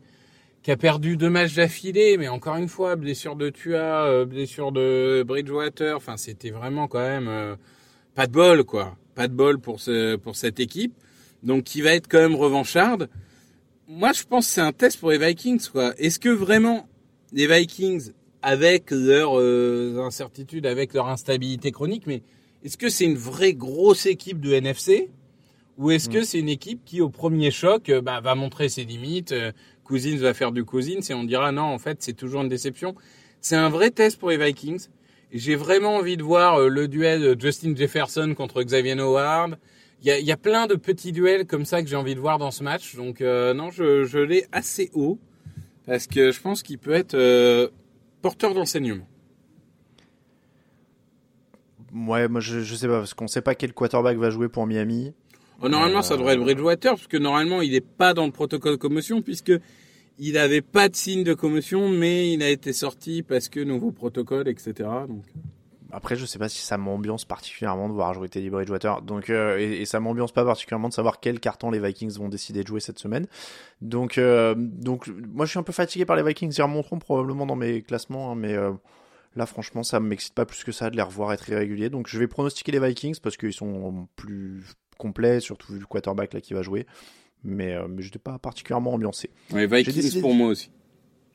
[0.64, 4.72] qui a perdu deux matchs d'affilée, mais encore une fois, blessure de Tua, euh, blessure
[4.72, 5.98] de Bridgewater.
[5.98, 7.56] Enfin, c'était vraiment quand même euh,
[8.16, 8.96] pas de bol, quoi.
[9.16, 10.94] Pas de bol pour ce, pour cette équipe.
[11.44, 13.10] Donc qui va être quand même revancharde.
[13.88, 15.94] Moi, je pense que c'est un test pour les Vikings, quoi.
[15.98, 16.88] Est-ce que vraiment
[17.32, 22.22] les Vikings, avec leurs euh, incertitudes, avec leur instabilité chronique, mais
[22.64, 25.10] est-ce que c'est une vraie grosse équipe de NFC
[25.78, 28.84] ou est-ce que c'est une équipe qui, au premier choc, euh, bah, va montrer ses
[28.84, 29.52] limites euh,
[29.84, 32.96] Cousins va faire du Cousins et on dira non, en fait, c'est toujours une déception.
[33.42, 34.88] C'est un vrai test pour les Vikings.
[35.32, 39.58] J'ai vraiment envie de voir euh, le duel de Justin Jefferson contre Xavier Howard.
[40.02, 42.16] Il y a, il y a plein de petits duels comme ça que j'ai envie
[42.16, 42.96] de voir dans ce match.
[42.96, 45.20] Donc euh, non, je, je l'ai assez haut
[45.86, 47.70] parce que je pense qu'il peut être euh,
[48.22, 49.08] porteur d'enseignement.
[51.94, 54.68] Ouais, moi je, je sais pas, parce qu'on sait pas quel quarterback va jouer pour
[54.68, 55.14] Miami.
[55.62, 58.74] Oh, normalement, ça devrait être Bridgewater, parce que normalement, il n'est pas dans le protocole
[58.74, 59.54] de commotion, puisque
[60.20, 63.92] il n'avait pas de signe de commotion, mais il a été sorti parce que nouveau
[63.92, 64.74] protocole, etc.
[65.08, 65.24] Donc,
[65.92, 69.02] Après, je sais pas si ça m'ambiance particulièrement de voir jouer Teddy Bridgewater.
[69.02, 72.30] Donc, euh, et, et ça m'ambiance pas particulièrement de savoir quel carton les Vikings vont
[72.30, 73.28] décider de jouer cette semaine.
[73.82, 76.54] Donc, euh, donc, moi, je suis un peu fatigué par les Vikings.
[76.58, 78.72] Ils remonteront probablement dans mes classements, hein, mais euh,
[79.36, 81.90] là, franchement, ça m'excite pas plus que ça de les revoir être irréguliers.
[81.90, 84.64] Donc, je vais pronostiquer les Vikings parce qu'ils sont plus
[84.98, 86.86] complets, surtout vu le quarterback là qui va jouer.
[87.44, 89.30] Mais, mais je n'étais pas particulièrement ambiancé.
[89.54, 90.72] ouais, Vikings pour moi aussi.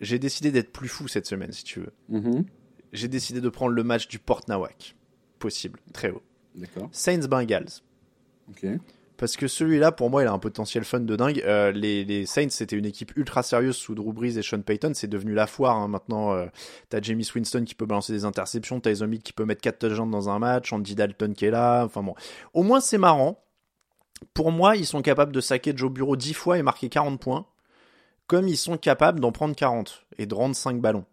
[0.01, 1.93] J'ai décidé d'être plus fou cette semaine, si tu veux.
[2.09, 2.45] Mhm.
[2.93, 4.95] J'ai décidé de prendre le match du Port Nawak.
[5.39, 6.23] Possible, très haut.
[6.55, 6.89] D'accord.
[6.93, 7.81] Saints Bengals.
[8.51, 8.67] Ok.
[9.17, 11.41] Parce que celui-là, pour moi, il a un potentiel fun de dingue.
[11.47, 14.93] Euh, les, les Saints, c'était une équipe ultra sérieuse sous Drew Brees et Sean Payton.
[14.95, 15.77] C'est devenu la foire.
[15.77, 15.87] hein.
[15.87, 16.47] Maintenant, euh,
[16.89, 20.11] t'as James Winston qui peut balancer des interceptions, t'as Hill qui peut mettre 4 touchdowns
[20.11, 21.85] dans un match, Andy Dalton qui est là.
[21.85, 22.15] Enfin bon,
[22.53, 23.39] au moins c'est marrant.
[24.35, 27.47] Pour moi, ils sont capables de saquer Joe Bureau 10 fois et marquer 40 points,
[28.27, 31.05] comme ils sont capables d'en prendre 40 et de rendre 5 ballons.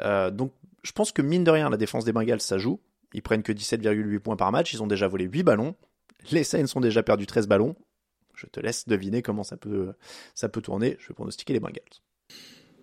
[0.00, 0.52] Euh, donc,
[0.84, 2.78] je pense que mine de rien, la défense des Bengals, ça joue.
[3.14, 4.72] Ils prennent que 17,8 points par match.
[4.72, 5.74] Ils ont déjà volé 8 ballons.
[6.30, 7.74] Les Saints ont déjà perdu 13 ballons.
[8.34, 9.94] Je te laisse deviner comment ça peut,
[10.62, 10.96] tourner.
[10.98, 11.82] Je vais pronostiquer les Bengals.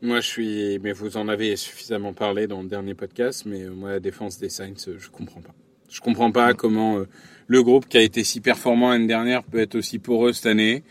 [0.02, 0.80] Moi, je suis.
[0.80, 4.40] Mais vous en avez suffisamment parlé dans le dernier podcast, mais euh, moi, la défense
[4.40, 5.54] des Saints, euh, je comprends pas.
[5.90, 7.08] Je comprends pas comment euh,
[7.48, 10.84] le groupe qui a été si performant l'année dernière peut être aussi poreux cette année.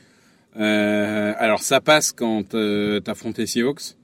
[0.54, 3.96] Alors, ça passe quand euh, t'affrontes les Seahawks,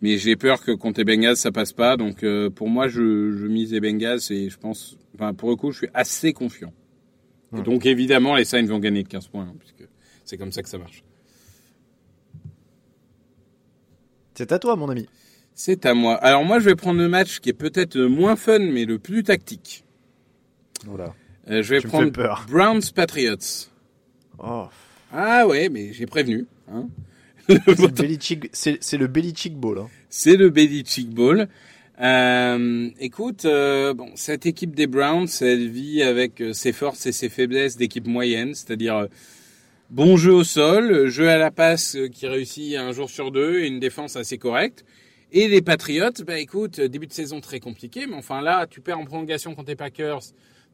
[0.00, 1.96] mais j'ai peur que contre les Bengals, ça passe pas.
[1.96, 4.96] Donc, euh, pour moi, je, je mise les Bengals et je pense.
[5.14, 6.72] Enfin, pour le coup, je suis assez confiant.
[7.56, 9.88] Et donc, évidemment, les Saints vont gagner de 15 points, hein, puisque
[10.24, 11.02] c'est comme ça que ça marche.
[14.34, 15.08] C'est à toi, mon ami.
[15.54, 16.14] C'est à moi.
[16.14, 19.24] Alors moi, je vais prendre le match qui est peut-être moins fun, mais le plus
[19.24, 19.84] tactique.
[20.86, 21.14] Voilà.
[21.50, 22.12] Euh, je vais Tu prendre.
[22.48, 23.66] Browns Patriots.
[24.38, 24.68] Oh.
[25.12, 26.46] Ah ouais, mais j'ai prévenu.
[26.70, 26.88] Hein.
[27.48, 29.78] C'est le Belichick, Bowl.
[29.78, 29.88] Hein.
[30.10, 31.48] C'est le Belichick Bowl.
[32.00, 37.12] Euh, écoute, euh, bon, cette équipe des Browns, elle vit avec euh, ses forces et
[37.12, 39.06] ses faiblesses d'équipe moyenne, c'est-à-dire euh,
[39.90, 43.66] bon jeu au sol, jeu à la passe qui réussit un jour sur deux et
[43.66, 44.84] une défense assez correcte.
[45.32, 49.00] Et les Patriots, bah écoute, début de saison très compliqué, mais enfin là, tu perds
[49.00, 50.20] en prolongation contre les Packers,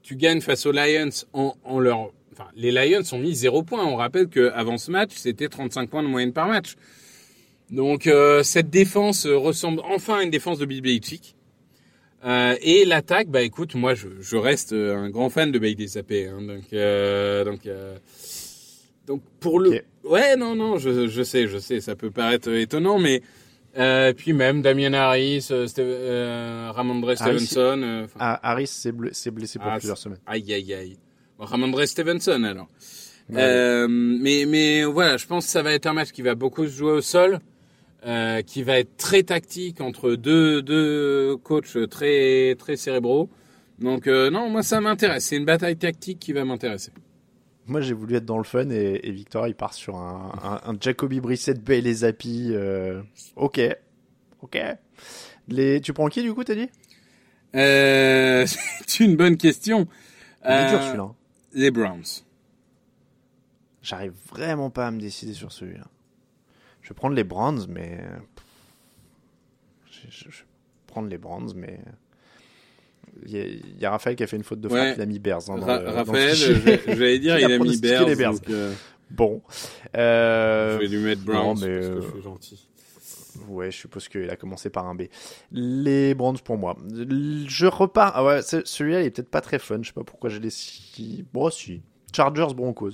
[0.03, 2.13] tu gagnes face aux Lions en, en leur...
[2.37, 3.85] Enfin, les Lions ont mis zéro point.
[3.85, 6.75] On rappelle qu'avant ce match, c'était 35 points de moyenne par match.
[7.71, 11.35] Donc euh, cette défense euh, ressemble enfin à une défense de Bill Belichick.
[12.25, 16.27] Euh, et l'attaque, bah écoute, moi je, je reste un grand fan de Bailey Zappé.
[16.27, 17.61] Hein, donc euh, donc
[19.07, 22.99] donc pour le ouais non non je, je sais je sais ça peut paraître étonnant
[22.99, 23.21] mais
[23.77, 28.07] euh, puis même Damien Harris, euh, euh, Ramondre Harris, Stevenson.
[28.19, 30.21] Ah, Harris s'est blessé pour Ah, plusieurs semaines.
[30.27, 30.97] Aïe, aïe, aïe.
[31.39, 32.69] Bon, Ramondre Stevenson, alors.
[33.31, 33.37] Ouais.
[33.41, 36.65] Euh, mais, mais voilà, je pense que ça va être un match qui va beaucoup
[36.67, 37.41] se jouer au sol,
[38.07, 43.31] euh, qui va être très tactique entre deux, deux coachs très, très cérébraux.
[43.79, 45.25] Donc, euh, non, moi, ça m'intéresse.
[45.25, 46.93] C'est une bataille tactique qui va m'intéresser.
[47.67, 50.71] Moi, j'ai voulu être dans le fun et, et Victor, il part sur un, un,
[50.71, 52.51] un Jacoby Brissett, Bailey Zappi.
[52.53, 53.01] Euh...
[53.37, 53.59] Ok.
[54.43, 54.59] Ok.
[55.49, 55.81] Les...
[55.81, 56.69] Tu prends qui, du coup, t'as dit?
[57.57, 58.45] Euh,
[58.87, 59.89] c'est une bonne question.
[60.45, 61.11] Il est dur, Euh, celui-là.
[61.55, 62.23] Les Browns.
[63.83, 65.87] J'arrive vraiment pas à me décider sur celui-là.
[66.83, 68.03] Je vais prendre les Browns, mais...
[69.91, 70.45] Je, je- je vais
[70.87, 71.79] prendre les Browns, mais...
[73.27, 74.95] Il y, a, il y a Raphaël qui a fait une faute de frappe, Ouais.
[74.97, 75.49] il a mis Bears.
[75.49, 76.53] hein, dans Ra- le- Raphaël, je-
[76.89, 78.07] j'allais dire, Il il a mis Bears.
[78.17, 78.33] Bears.
[78.33, 78.75] donc, euh,
[79.11, 79.41] Bon.
[79.97, 82.69] Euh, je vais lui mettre Browns non, mais, parce que euh, je suis gentil.
[83.49, 85.03] Ouais, je suppose qu'il a commencé par un B.
[85.51, 86.77] Les Browns pour moi.
[86.93, 88.13] Je repars.
[88.15, 89.79] Ah ouais, celui-là, il est peut-être pas très fun.
[89.83, 91.25] Je sais pas pourquoi j'ai les si.
[91.33, 91.83] Bon, si.
[92.15, 92.93] Chargers Broncos.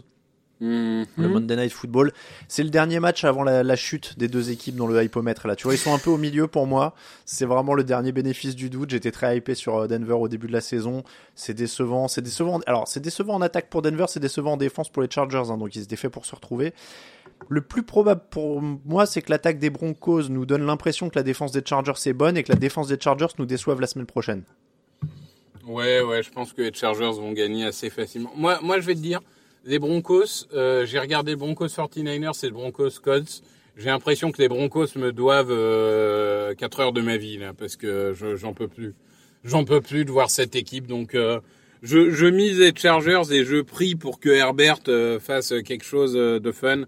[0.62, 1.07] Mhm.
[1.16, 2.12] Le Monday Night Football.
[2.46, 5.46] C'est le dernier match avant la, la chute des deux équipes dans le hypomètre.
[5.48, 6.94] Là, tu vois, ils sont un peu au milieu pour moi.
[7.24, 8.90] C'est vraiment le dernier bénéfice du doute.
[8.90, 11.03] J'étais très hypé sur euh, Denver au début de la saison.
[11.35, 12.09] C'est décevant.
[12.09, 12.61] C'est décevant.
[12.66, 14.05] Alors, c'est décevant en attaque pour Denver.
[14.09, 15.44] C'est décevant en défense pour les Chargers.
[15.50, 16.74] hein, donc, ils étaient faits pour se retrouver.
[17.48, 21.22] Le plus probable pour moi, c'est que l'attaque des Broncos nous donne l'impression que la
[21.24, 24.07] défense des Chargers est bonne et que la défense des Chargers nous déçoive la semaine
[24.07, 24.44] prochaine.
[25.66, 28.33] Ouais, ouais, je pense que les Chargers vont gagner assez facilement.
[28.37, 29.20] Moi, moi je vais te dire,
[29.64, 33.42] les Broncos, euh, j'ai regardé Broncos 49ers et Broncos Colts.
[33.76, 37.76] J'ai l'impression que les Broncos me doivent euh, 4 heures de ma vie, là, parce
[37.76, 38.94] que je- j'en peux plus.
[39.44, 41.40] J'en peux plus de voir cette équipe, donc euh,
[41.83, 46.12] je, je mise les Chargers et je prie pour que Herbert euh, fasse quelque chose
[46.14, 46.83] de fun,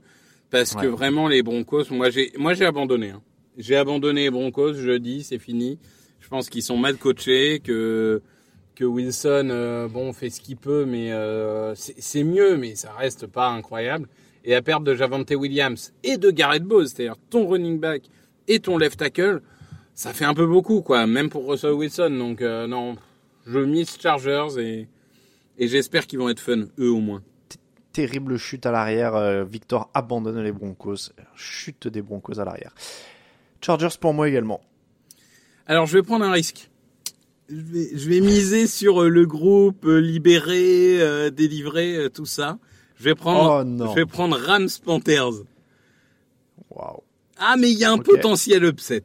[0.52, 3.10] parce que vraiment les Broncos, moi j'ai, moi j'ai abandonné.
[3.10, 3.22] hein.
[3.58, 5.78] J'ai abandonné les Broncos, je dis, c'est fini.
[6.20, 8.22] Je pense qu'ils sont mal coachés, que
[8.74, 13.26] que Wilson, euh, bon, fait ce qu'il peut, mais euh, c'est mieux, mais ça reste
[13.26, 14.08] pas incroyable.
[14.44, 18.04] Et à perte de Javante Williams et de Garrett Bowles, c'est-à-dire ton running back
[18.48, 19.42] et ton left tackle,
[19.94, 22.10] ça fait un peu beaucoup, quoi, même pour Russell Wilson.
[22.18, 22.96] Donc euh, non,
[23.46, 24.88] je mise Chargers et,
[25.58, 27.22] et j'espère qu'ils vont être fun, eux au moins.
[27.92, 29.14] Terrible chute à l'arrière.
[29.14, 31.10] euh, Victor abandonne les Broncos.
[31.36, 32.74] Chute des Broncos à l'arrière.
[33.60, 34.60] Chargers pour moi également.
[35.66, 36.68] Alors je vais prendre un risque.
[37.48, 42.58] Je vais, je vais miser sur euh, le groupe euh, libéré, euh, délivré, tout ça.
[42.96, 45.42] Je vais prendre, Oh, je vais prendre Rams Panthers.
[46.70, 47.02] Waouh.
[47.36, 49.02] Ah, mais il y a un potentiel upset.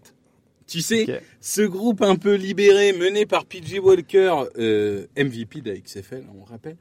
[0.68, 5.78] Tu sais, ce groupe un peu libéré, mené par PJ Walker, euh, MVP de la
[5.80, 6.76] XFL, on rappelle,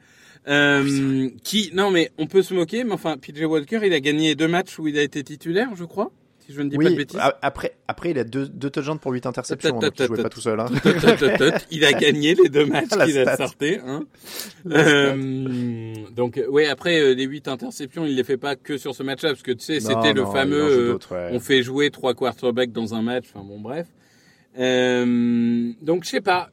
[0.49, 4.35] euh, qui, non mais on peut se moquer, mais enfin, PJ Walker, il a gagné
[4.35, 6.13] deux matchs où il a été titulaire, je crois,
[6.47, 7.21] si je ne dis pas de bêtises.
[7.43, 10.17] après, après, il a deux, deux touchdowns pour 8 interceptions, Tot, donc tot, il jouait
[10.19, 10.61] tot, pas tout seul.
[10.61, 10.67] Hein.
[10.83, 11.67] Tot, tot, tot, tot.
[11.73, 13.79] il a gagné les deux matchs qu'il a sortis.
[13.85, 14.05] Hein.
[14.71, 19.03] Euh, donc, ouais, après, euh, les huit interceptions, il les fait pas que sur ce
[19.03, 20.95] match-là, parce que tu sais, c'était le fameux...
[21.13, 23.25] euh, on fait jouer trois quarterbacks dans un match.
[23.35, 23.89] Enfin bon, bref.
[24.59, 26.51] Euh, donc je sais pas.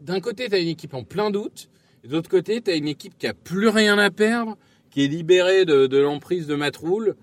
[0.00, 1.68] D'un côté, t'as une équipe en plein doute,
[2.06, 4.56] et de l'autre côté, t'as une équipe qui a plus rien à perdre,
[4.90, 7.16] qui est libérée de, de l'emprise de Matroul.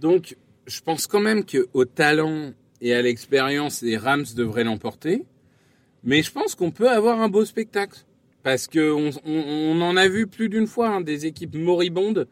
[0.00, 5.24] Donc, je pense quand même que au talent et à l'expérience, les Rams devraient l'emporter.
[6.04, 7.98] Mais je pense qu'on peut avoir un beau spectacle.
[8.42, 12.26] Parce que on, on- on en a vu plus d'une fois hein, des équipes moribondes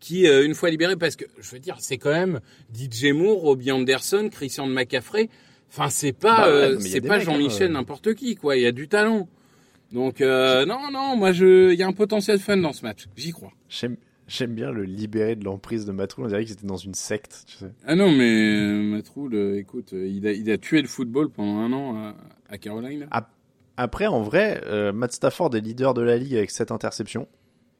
[0.00, 2.40] qui, euh, une fois libérées, parce que je veux dire, c'est quand même
[2.74, 5.30] DJ Moore, Robbie Anderson, Christian McCaffrey.
[5.70, 7.72] Enfin, c'est pas, Bah ouais, euh, c'est pas hein, Jean-Michel euh.
[7.74, 8.56] n'importe qui, quoi.
[8.56, 9.28] Il y a du talent.
[9.92, 13.06] Donc euh, non, non, moi je, il y a un potentiel fun dans ce match.
[13.16, 13.52] J'y crois.
[13.68, 13.96] J'aime,
[14.26, 16.26] j'aime bien le libérer de l'emprise de Matroul.
[16.26, 17.72] On dirait qu'ils étaient dans une secte, tu sais.
[17.86, 21.58] Ah non, mais euh, Matroul, euh, écoute, il a, il a tué le football pendant
[21.58, 22.14] un an à,
[22.50, 23.06] à Caroline.
[23.76, 27.28] Après, en vrai, euh, Matt Stafford est leader de la ligue avec 7 interceptions.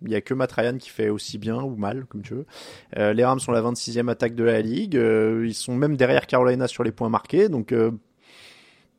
[0.05, 2.47] Il y a que Matt Ryan qui fait aussi bien ou mal, comme tu veux.
[2.99, 4.95] Euh, les Rams sont la 26e attaque de la ligue.
[4.97, 7.49] Euh, ils sont même derrière Carolina sur les points marqués.
[7.49, 7.73] Donc,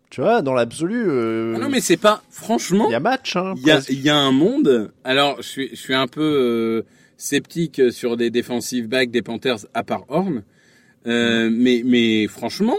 [0.10, 3.36] tu vois, dans l'absolu, euh, Ah non, mais c'est pas, franchement, il y a match.
[3.36, 4.92] Hein, Il y a, y a un monde.
[5.04, 6.86] Alors, je suis, je suis un peu euh,
[7.18, 10.44] sceptique sur des defensive backs des Panthers à part Horn.
[11.08, 12.78] Euh, mais, mais franchement,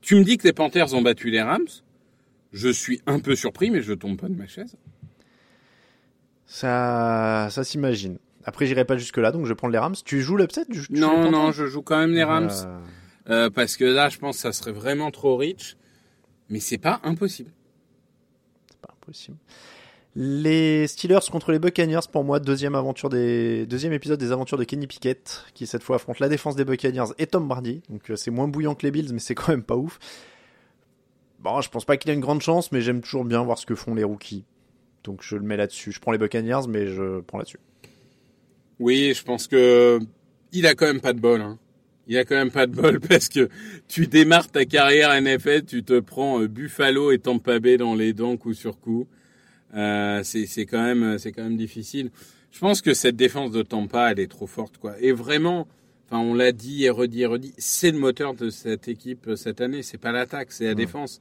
[0.00, 1.66] tu me dis que les Panthers ont battu les Rams.
[2.52, 4.76] Je suis un peu surpris, mais je tombe pas de ma chaise.
[6.46, 8.18] Ça, ça s'imagine.
[8.44, 9.94] Après, j'irai pas jusque là, donc je prendre les Rams.
[10.04, 12.50] Tu joues l'upset Non, non, je joue quand même les Rams.
[12.66, 12.78] Euh,
[13.30, 15.76] Euh, parce que là, je pense que ça serait vraiment trop rich.
[16.52, 17.50] Mais c'est pas impossible.
[18.68, 19.38] C'est pas impossible.
[20.14, 24.64] Les Steelers contre les Buccaneers, pour moi, deuxième aventure des, deuxième épisode des aventures de
[24.64, 27.80] Kenny Pickett, qui cette fois affronte la défense des Buccaneers et Tom Brady.
[27.88, 29.98] Donc euh, c'est moins bouillant que les Bills, mais c'est quand même pas ouf.
[31.40, 33.64] Bon, je pense pas qu'il a une grande chance, mais j'aime toujours bien voir ce
[33.64, 34.44] que font les rookies.
[35.04, 35.90] Donc je le mets là-dessus.
[35.90, 37.60] Je prends les Buccaneers, mais je prends là-dessus.
[38.78, 40.00] Oui, je pense que
[40.52, 41.40] il a quand même pas de bol.
[41.40, 41.58] Hein.
[42.08, 43.48] Il a quand même pas de bol parce que
[43.88, 48.12] tu démarres ta carrière NFL, tu te prends euh, Buffalo et Tampa Bay dans les
[48.12, 49.06] dents coup sur coup.
[49.74, 52.10] Euh, c'est c'est quand même c'est quand même difficile.
[52.52, 54.94] Je pense que cette défense de Tampa, elle est trop forte quoi.
[55.00, 55.66] Et vraiment,
[56.06, 59.36] enfin on l'a dit et redit et redit, c'est le moteur de cette équipe euh,
[59.36, 59.82] cette année.
[59.82, 61.20] C'est pas l'attaque, c'est la défense.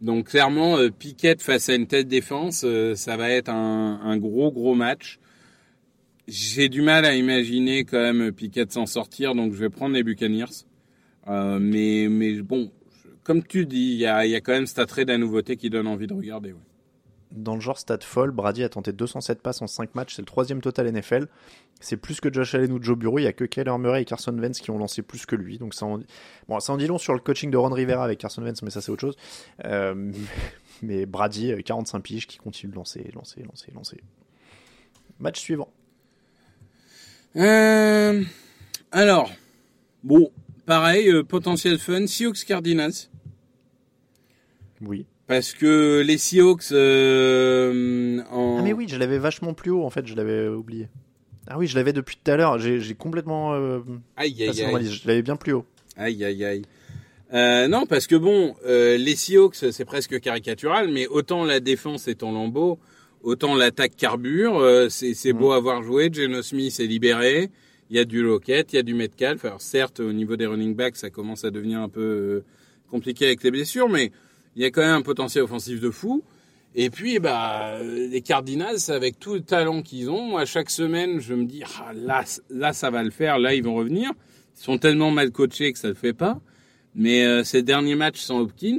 [0.00, 4.16] Donc clairement, euh, Pickett face à une telle défense, euh, ça va être un, un
[4.16, 5.18] gros gros match.
[6.32, 10.04] J'ai du mal à imaginer quand même Pickett s'en sortir, donc je vais prendre les
[10.04, 10.64] Buccaneers.
[11.26, 12.70] Euh, mais, mais bon,
[13.24, 15.88] comme tu dis, il y a, quand même cet attrait de la nouveauté qui donne
[15.88, 16.52] envie de regarder.
[16.52, 16.60] ouais.
[17.32, 20.26] Dans le genre stade folle, Brady a tenté 207 passes en 5 matchs, c'est le
[20.26, 21.26] troisième total NFL.
[21.80, 24.04] C'est plus que Josh Allen ou Joe Burrow, il y a que Kyler Murray et
[24.04, 25.58] Carson Wentz qui ont lancé plus que lui.
[25.58, 25.98] Donc ça en,
[26.48, 28.70] bon, ça en dit long sur le coaching de Ron Rivera avec Carson Wentz, mais
[28.70, 29.16] ça c'est autre chose.
[29.64, 30.12] Euh,
[30.82, 34.00] mais Brady, euh, 45 piges, qui continue de lancer, lancer, lancer, lancer.
[35.18, 35.72] Match suivant.
[37.36, 38.22] Euh,
[38.90, 39.30] alors,
[40.02, 40.30] bon,
[40.66, 43.08] pareil, euh, potentiel fun, Seahawks Cardinals.
[44.80, 45.06] Oui.
[45.26, 48.58] Parce que les Seahawks euh, en...
[48.58, 50.88] Ah mais oui, je l'avais vachement plus haut en fait, je l'avais oublié.
[51.46, 53.54] Ah oui, je l'avais depuis tout à l'heure, j'ai complètement...
[53.54, 53.80] Euh,
[54.16, 54.86] Aïe, aïe, aïe.
[54.86, 55.64] je l'avais bien plus haut.
[55.96, 56.62] Aïe, aïe, aïe.
[57.32, 62.08] Euh, non, parce que bon, euh, les Seahawks, c'est presque caricatural, mais autant la défense
[62.08, 62.80] est en lambeau,
[63.22, 64.58] autant l'attaque carbure.
[64.58, 66.10] Euh, c'est c'est beau à voir jouer.
[66.12, 67.50] Geno Smith est libéré.
[67.90, 69.44] Il y a du Lockett, il y a du Metcalf.
[69.44, 72.44] Alors certes, au niveau des running backs, ça commence à devenir un peu euh,
[72.88, 74.12] compliqué avec les blessures, mais
[74.54, 76.22] il y a quand même un potentiel offensif de fou.
[76.76, 81.34] Et puis, bah, les Cardinals, avec tout le talent qu'ils ont, moi, chaque semaine, je
[81.34, 84.12] me dis, ah, là, là, ça va le faire, là, ils vont revenir.
[84.56, 86.40] Ils sont tellement mal coachés que ça le fait pas.
[86.94, 88.78] Mais euh, ces derniers matchs sans Hopkins,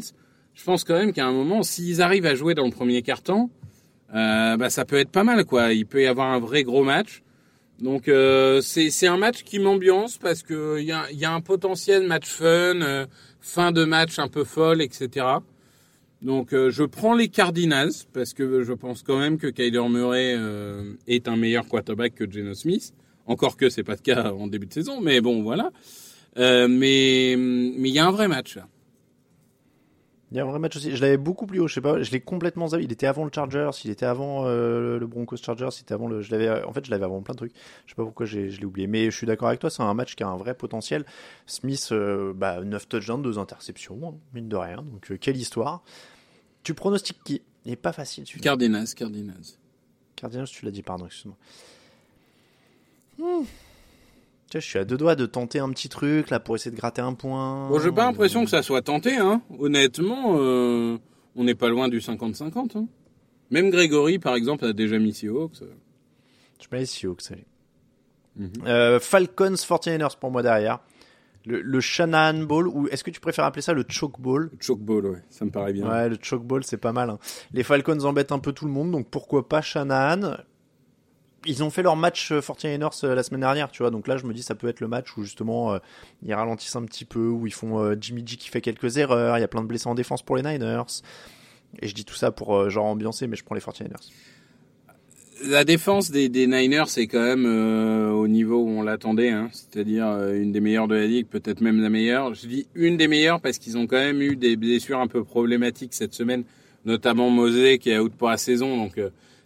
[0.53, 3.49] je pense quand même qu'à un moment, s'ils arrivent à jouer dans le premier quart-temps,
[4.13, 5.73] euh, bah, ça peut être pas mal, quoi.
[5.73, 7.23] Il peut y avoir un vrai gros match.
[7.79, 11.41] Donc euh, c'est un match qui m'ambiance parce que il y a, y a un
[11.41, 13.07] potentiel match fun, euh,
[13.39, 15.25] fin de match un peu folle, etc.
[16.21, 20.35] Donc euh, je prends les Cardinals parce que je pense quand même que Kyler Murray
[20.37, 22.93] euh, est un meilleur quarterback que Geno Smith.
[23.25, 25.71] Encore que c'est pas le cas en début de saison, mais bon voilà.
[26.37, 28.67] Euh, mais mais il y a un vrai match là.
[30.31, 30.95] Il y a un vrai match aussi.
[30.95, 31.67] Je l'avais beaucoup plus haut.
[31.67, 32.01] Je sais pas.
[32.01, 32.85] Je l'ai complètement zappé.
[32.85, 33.71] Il était avant le Chargers.
[33.83, 35.69] Il était avant euh, le Broncos Chargers.
[35.77, 36.21] Il était avant le.
[36.21, 36.63] Je l'avais.
[36.63, 37.53] En fait, je l'avais avant plein de trucs.
[37.85, 38.87] Je sais pas pourquoi je l'ai oublié.
[38.87, 39.69] Mais je suis d'accord avec toi.
[39.69, 41.05] C'est un match qui a un vrai potentiel.
[41.45, 44.77] Smith, euh, bah, 9 touchdowns, 2 interceptions, hein, mine de rien.
[44.77, 45.83] Donc euh, quelle histoire.
[46.63, 47.41] Tu pronostiques qui?
[47.65, 48.25] Il est pas facile.
[48.25, 48.43] celui-là.
[48.43, 49.57] Cardinals, Cardinals.
[50.15, 50.81] Cardinals, tu l'as dit.
[50.81, 51.07] Pardon.
[51.07, 51.35] Excuse-moi.
[53.19, 53.45] Hmm.
[54.59, 57.01] Je suis à deux doigts de tenter un petit truc là pour essayer de gratter
[57.01, 57.69] un point.
[57.69, 59.41] Bon, j'ai pas l'impression que ça soit tenté, hein.
[59.59, 60.97] Honnêtement, euh,
[61.35, 62.77] on n'est pas loin du 50-50.
[62.77, 62.87] Hein.
[63.49, 65.61] Même Grégory, par exemple, a déjà mis Seahawks.
[66.61, 67.45] Je mets les Seahawks, allez.
[68.37, 68.51] Mhm.
[68.65, 70.79] Euh, Falcons 49ers pour moi derrière.
[71.45, 75.05] Le, le Shanahan Ball, ou est-ce que tu préfères appeler ça le Choke Ball Chokeball,
[75.07, 75.89] ouais, ça me paraît bien.
[75.89, 77.09] Ouais, le Choke Ball, c'est pas mal.
[77.09, 77.17] hein.
[77.51, 80.37] Les Falcons embêtent un peu tout le monde, donc pourquoi pas Shanahan?
[81.45, 84.17] Ils ont fait leur match euh, 49ers euh, la semaine dernière, tu vois, donc là
[84.17, 85.79] je me dis ça peut être le match où justement euh,
[86.23, 89.41] ils ralentissent un petit peu, où ils font Jimmy G qui fait quelques erreurs, il
[89.41, 91.01] y a plein de blessés en défense pour les Niners.
[91.81, 94.11] Et je dis tout ça pour genre ambiancer, mais je prends les 49ers.
[95.45, 97.45] La défense des, Niners c'est quand même
[98.13, 99.49] au niveau où on l'attendait, hein.
[99.51, 102.35] c'est-à-dire une des meilleures de la ligue, peut-être même la meilleure.
[102.35, 105.23] Je dis une des meilleures parce qu'ils ont quand même eu des blessures un peu
[105.23, 106.43] problématiques cette semaine,
[106.85, 108.99] notamment Mosley qui est out pour la saison, donc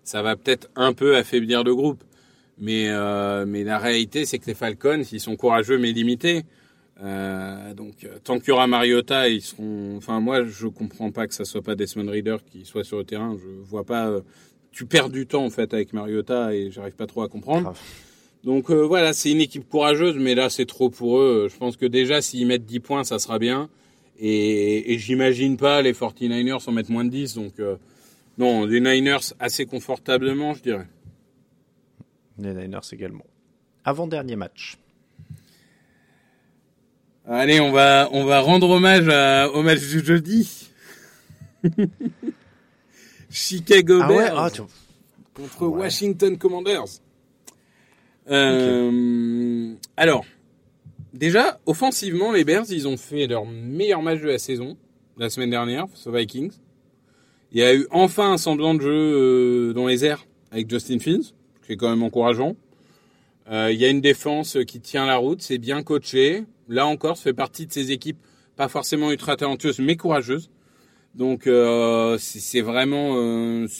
[0.06, 2.04] ça va peut-être un peu affaiblir le groupe.
[2.58, 6.44] Mais euh, mais la réalité c'est que les Falcons ils sont courageux mais limités.
[7.04, 9.98] Euh, donc euh, tant qu'il y aura Mariota, ils seront.
[9.98, 13.04] Enfin moi je comprends pas que ça soit pas Desmond Reader qui soit sur le
[13.04, 13.36] terrain.
[13.38, 14.10] Je vois pas.
[14.72, 17.74] tu perds du temps en fait avec Mariota et j'arrive pas trop à comprendre.
[18.46, 21.50] Donc euh, voilà, c'est une équipe courageuse, mais là c'est trop pour eux.
[21.52, 23.70] Je pense que déjà s'ils mettent 10 points, ça sera bien.
[24.20, 27.34] Et, et j'imagine pas les 49ers en mettre moins de 10.
[27.34, 27.76] Donc euh,
[28.38, 30.88] non, les Niners assez confortablement, je dirais.
[32.38, 33.26] Les Niners également.
[33.84, 34.78] Avant-dernier match.
[37.28, 40.70] Allez, on va on va rendre hommage à- au match du jeudi.
[43.30, 44.62] Chicago Ah ouais Bears ah, tu-
[45.34, 45.80] contre Ouais.
[45.82, 46.86] Washington Commanders.
[48.30, 50.26] Euh, Alors,
[51.14, 54.78] déjà, offensivement, les Bears, ils ont fait leur meilleur match de la saison
[55.18, 56.52] la semaine dernière face aux Vikings.
[57.56, 61.00] Il y a eu enfin un semblant de jeu euh, dans les airs avec Justin
[61.00, 61.34] Fields,
[61.66, 62.58] qui est quand même encourageant.
[63.50, 66.44] Euh, il y a une défense qui tient la route, c'est bien coaché.
[66.68, 68.18] Là encore, ça fait partie de ces équipes
[68.58, 70.50] pas forcément ultra talentueuses, mais courageuses.
[71.14, 73.14] Donc euh, c'est vraiment,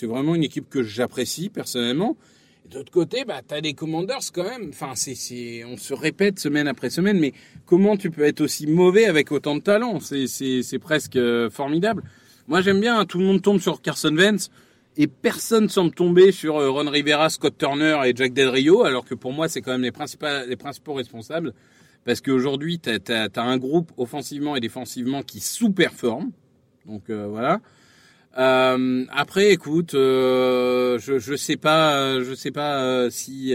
[0.04, 2.16] vraiment une équipe que j'apprécie personnellement.
[2.72, 4.70] D'autre côté, bah t'as les Commanders quand même.
[4.70, 7.34] Enfin, on se répète semaine après semaine, mais
[7.66, 10.00] comment tu peux être aussi mauvais avec autant de talent?
[10.00, 11.20] C'est, presque
[11.50, 12.04] formidable.
[12.48, 13.00] Moi, j'aime bien.
[13.00, 14.50] hein, tout le monde tombe sur Carson Wentz
[14.98, 19.04] et personne semble tomber sur euh, Ron Rivera, Scott Turner et Jack Del Rio, alors
[19.04, 19.92] que pour moi, c'est quand même les
[20.48, 21.54] les principaux responsables.
[22.06, 26.32] Parce qu'aujourd'hui, t'as, t'as, t'as un groupe offensivement et défensivement qui sous-performe.
[26.86, 27.62] Donc euh, voilà.
[28.38, 33.54] Euh, après, écoute, euh, je je sais pas, euh, je sais pas euh, si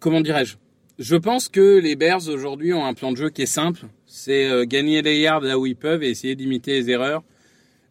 [0.00, 0.56] comment dirais-je?
[0.98, 4.48] Je pense que les Bears aujourd'hui ont un plan de jeu qui est simple, c'est
[4.48, 7.24] euh, gagner les yards là où ils peuvent et essayer d'imiter les erreurs.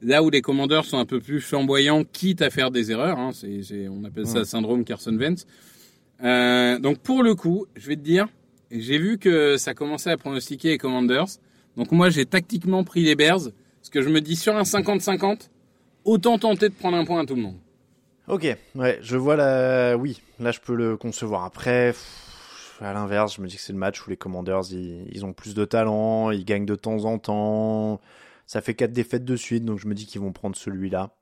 [0.02, 3.32] Là où les commandeurs sont un peu plus flamboyants, quitte à faire des erreurs, hein,
[3.90, 5.46] on appelle ça syndrome Carson Wentz.
[6.24, 8.28] Euh, donc pour le coup, je vais te dire,
[8.72, 11.28] j'ai vu que ça commençait à pronostiquer les Commanders.
[11.76, 13.52] Donc moi j'ai tactiquement pris les Bears,
[13.82, 15.50] parce que je me dis sur un 50-50,
[16.06, 17.58] autant tenter de prendre un point à tout le monde.
[18.30, 19.98] Ok, ouais, je vois la.
[19.98, 21.44] Oui, là je peux le concevoir.
[21.44, 22.23] Après, pff,
[22.88, 25.54] à l'inverse, je me dis que c'est le match où les Commanders ils, ont plus
[25.56, 28.02] de talent, ils gagnent de temps en temps.
[28.46, 31.16] Ça fait quatre défaites de suite, donc je me dis qu'ils vont prendre celui-là.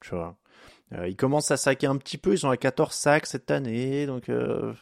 [0.00, 0.36] Tu vois.
[0.94, 4.06] Euh, ils commencent à saquer un petit peu, ils sont à 14 sacs cette année,
[4.06, 4.28] donc.
[4.28, 4.72] euh,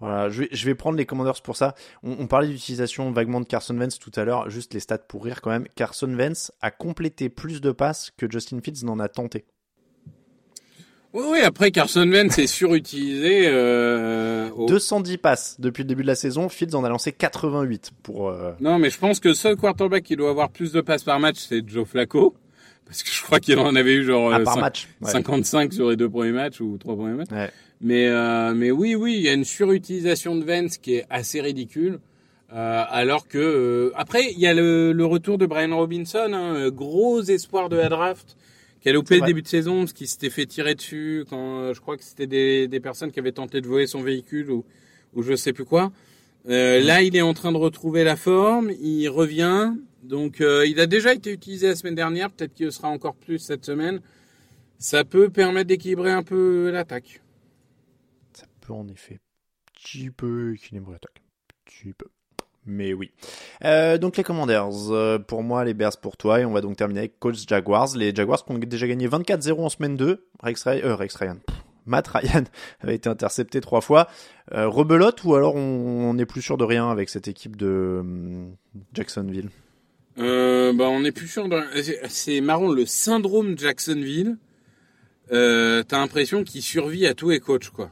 [0.00, 1.74] Voilà, je vais, prendre les Commanders pour ça.
[2.02, 5.24] On, on parlait d'utilisation vaguement de Carson Wentz tout à l'heure, juste les stats pour
[5.24, 5.68] rire quand même.
[5.76, 9.46] Carson Wentz a complété plus de passes que Justin Fields n'en a tenté.
[11.14, 13.42] Oui, oui, après Carson Wentz est surutilisé.
[13.46, 14.66] Euh, au...
[14.66, 18.28] 210 passes depuis le début de la saison, Fields en a lancé 88 pour...
[18.30, 18.52] Euh...
[18.60, 21.20] Non, mais je pense que le seul quarterback qui doit avoir plus de passes par
[21.20, 22.34] match, c'est Joe Flacco.
[22.86, 25.10] Parce que je crois qu'il en avait eu genre Ah, euh, par cin- match, ouais.
[25.10, 27.30] 55 sur les deux premiers matchs ou trois premiers matchs.
[27.30, 27.50] Ouais.
[27.80, 31.40] Mais, euh, mais oui, oui, il y a une surutilisation de Vance qui est assez
[31.40, 32.00] ridicule.
[32.52, 36.68] Euh, alors que euh, après il y a le, le retour de Brian Robinson, hein,
[36.70, 38.36] gros espoir de la draft,
[38.84, 41.72] qui a loupé le début de saison parce qu'il s'était fait tirer dessus quand euh,
[41.72, 44.62] je crois que c'était des, des personnes qui avaient tenté de voler son véhicule ou,
[45.14, 45.90] ou je sais plus quoi.
[46.50, 49.72] Euh, Là, il est en train de retrouver la forme, il revient.
[50.02, 53.38] Donc, euh, il a déjà été utilisé la semaine dernière, peut-être qu'il sera encore plus
[53.38, 54.02] cette semaine.
[54.76, 57.22] Ça peut permettre d'équilibrer un peu l'attaque.
[58.34, 59.18] Ça peut en effet
[59.72, 61.22] petit peu équilibrer l'attaque.
[61.64, 62.06] Petit peu.
[62.66, 63.10] Mais oui.
[63.64, 66.76] Euh, donc les Commanders, euh, pour moi, les Bears pour toi, et on va donc
[66.76, 67.94] terminer avec Colts Jaguars.
[67.96, 70.26] Les Jaguars qui ont déjà gagné 24-0 en semaine 2.
[70.42, 71.36] Rex, Ry- euh, Rex Ryan.
[71.86, 72.44] Matt Ryan
[72.80, 74.08] avait été intercepté trois fois.
[74.52, 78.56] Euh, rebelote ou alors on n'est plus sûr de rien avec cette équipe de hum,
[78.94, 79.50] Jacksonville?
[80.18, 81.48] Euh, bah, on est plus sûr.
[81.48, 81.60] De...
[81.82, 84.38] c'est- C'est marrant, le syndrome Jacksonville.
[85.32, 87.90] Euh, T'as l'impression qu'il survit à tous les coachs, quoi.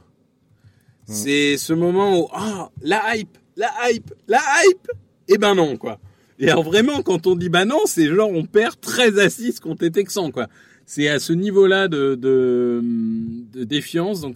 [1.05, 4.91] C'est ce moment où ah la hype, la hype, la hype.
[5.27, 5.99] Et ben non, quoi.
[6.39, 9.59] Et alors vraiment, quand on dit bah non, c'est genre on perd 13 à 6
[9.59, 10.47] contre les Texans, quoi.
[10.85, 14.21] C'est à ce niveau-là de, de, de défiance.
[14.21, 14.35] Donc,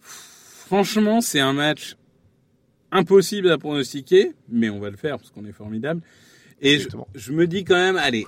[0.00, 1.96] franchement, c'est un match
[2.92, 6.00] impossible à pronostiquer, mais on va le faire parce qu'on est formidable.
[6.60, 8.24] Et je, je me dis quand même, allez,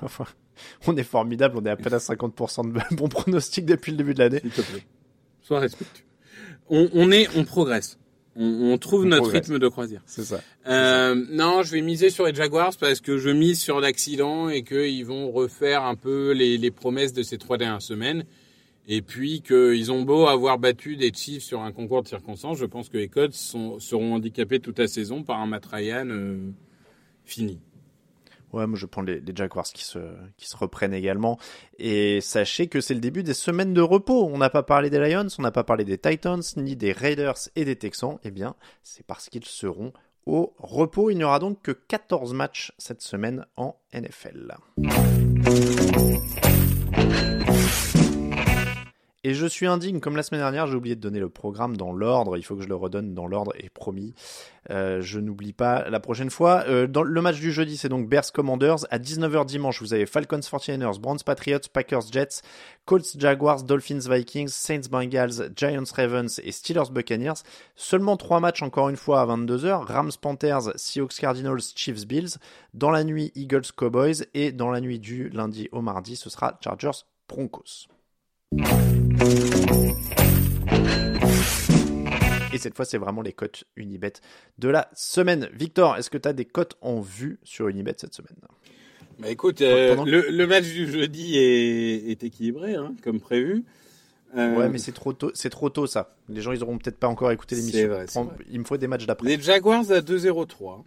[0.87, 4.15] on est formidable, on est à peine à 50% de bons pronostics depuis le début
[4.15, 4.41] de l'année.
[4.41, 4.85] s'il te plaît,
[5.43, 6.05] sois respectueux.
[6.69, 7.99] On, on est, on progresse.
[8.37, 9.47] On, on trouve On notre progresse.
[9.47, 10.03] rythme de croisière.
[10.07, 10.41] C'est ça.
[10.69, 14.63] Euh, non, je vais miser sur les Jaguars parce que je mise sur l'accident et
[14.63, 18.25] qu'ils vont refaire un peu les, les promesses de ces trois dernières semaines.
[18.89, 22.67] Et puis qu'ils ont beau avoir battu des Chiefs sur un concours de circonstances, je
[22.67, 26.37] pense que les Colts sont, seront handicapés toute la saison par un Matt Ryan euh,
[27.25, 27.59] fini.
[28.53, 29.99] Ouais, moi je prends les, Jaguars qui se,
[30.37, 31.39] qui se reprennent également.
[31.79, 34.29] Et sachez que c'est le début des semaines de repos.
[34.33, 37.39] On n'a pas parlé des Lions, on n'a pas parlé des Titans, ni des Raiders
[37.57, 38.19] et des Texans.
[38.25, 39.93] Eh bien, c'est parce qu'ils seront
[40.27, 41.11] au repos.
[41.11, 44.55] Il n'y aura donc que 14 matchs cette semaine en NFL.
[49.27, 51.91] Et je suis indigne, comme la semaine dernière, j'ai oublié de donner le programme dans
[51.93, 52.37] l'ordre.
[52.37, 54.15] Il faut que je le redonne dans l'ordre, et promis,
[54.71, 56.63] euh, je n'oublie pas la prochaine fois.
[56.69, 58.87] Euh, le match du jeudi, c'est donc Bears Commanders.
[58.93, 62.43] À 19h dimanche, vous avez Falcons 49ers, Browns Patriots, Packers Jets,
[62.85, 67.43] Colts Jaguars, Dolphins Vikings, Saints Bengals, Giants Ravens et Steelers Buccaneers.
[67.75, 69.87] Seulement trois matchs encore une fois à 22h.
[69.87, 72.37] Rams Panthers, Seahawks Cardinals, Chiefs Bills.
[72.75, 74.23] Dans la nuit, Eagles Cowboys.
[74.35, 77.89] Et dans la nuit du lundi au mardi, ce sera Chargers Broncos.
[82.53, 84.15] Et cette fois, c'est vraiment les cotes Unibet
[84.59, 85.49] de la semaine.
[85.53, 88.37] Victor, est-ce que tu as des cotes en vue sur Unibet cette semaine?
[89.19, 93.65] Bah écoute, euh, le, le match du jeudi est, est équilibré, hein, comme prévu.
[94.37, 96.15] Euh, Ouais, mais c'est trop tôt, c'est trop tôt ça.
[96.29, 98.31] Les gens, ils auront peut-être pas encore écouté l'émission.
[98.51, 99.29] Il me faut des matchs d'après.
[99.29, 100.83] Les Jaguars à 2-0-3.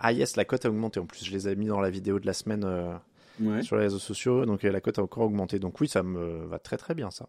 [0.00, 0.98] Ah yes, la cote a augmenté.
[0.98, 2.92] En plus, je les ai mis dans la vidéo de la semaine euh,
[3.40, 3.62] Ouais.
[3.62, 5.58] sur les réseaux sociaux, donc euh, la cote a encore augmenté.
[5.58, 7.28] Donc oui, ça me va très très bien ça.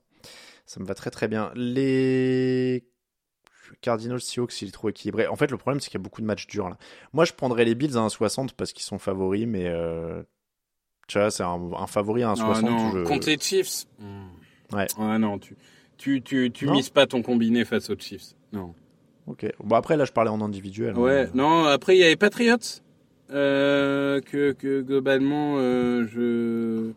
[0.65, 1.51] Ça me va très très bien.
[1.55, 2.85] Les
[3.81, 5.27] Cardinals Seahawks, il est trop équilibré.
[5.27, 6.77] En fait, le problème, c'est qu'il y a beaucoup de matchs durs là.
[7.13, 10.21] Moi, je prendrais les Bills à 1,60 parce qu'ils sont favoris, mais euh,
[11.07, 12.51] tu vois, c'est un, un favori à 1,60.
[12.55, 13.85] Ah non, je- contre les Chiefs.
[13.99, 14.27] Hmm.
[14.75, 14.87] Ouais.
[14.97, 15.55] Ah non, tu,
[15.97, 18.33] tu, tu, tu Non mises pas ton combiné face aux Chiefs.
[18.51, 18.73] Non.
[19.27, 19.45] Ok.
[19.63, 20.97] Bon après, là, je parlais en individuel.
[20.97, 21.31] Ouais, hein.
[21.33, 22.57] non, après il y a les Patriots.
[23.33, 26.91] Euh, que, que globalement, euh, je.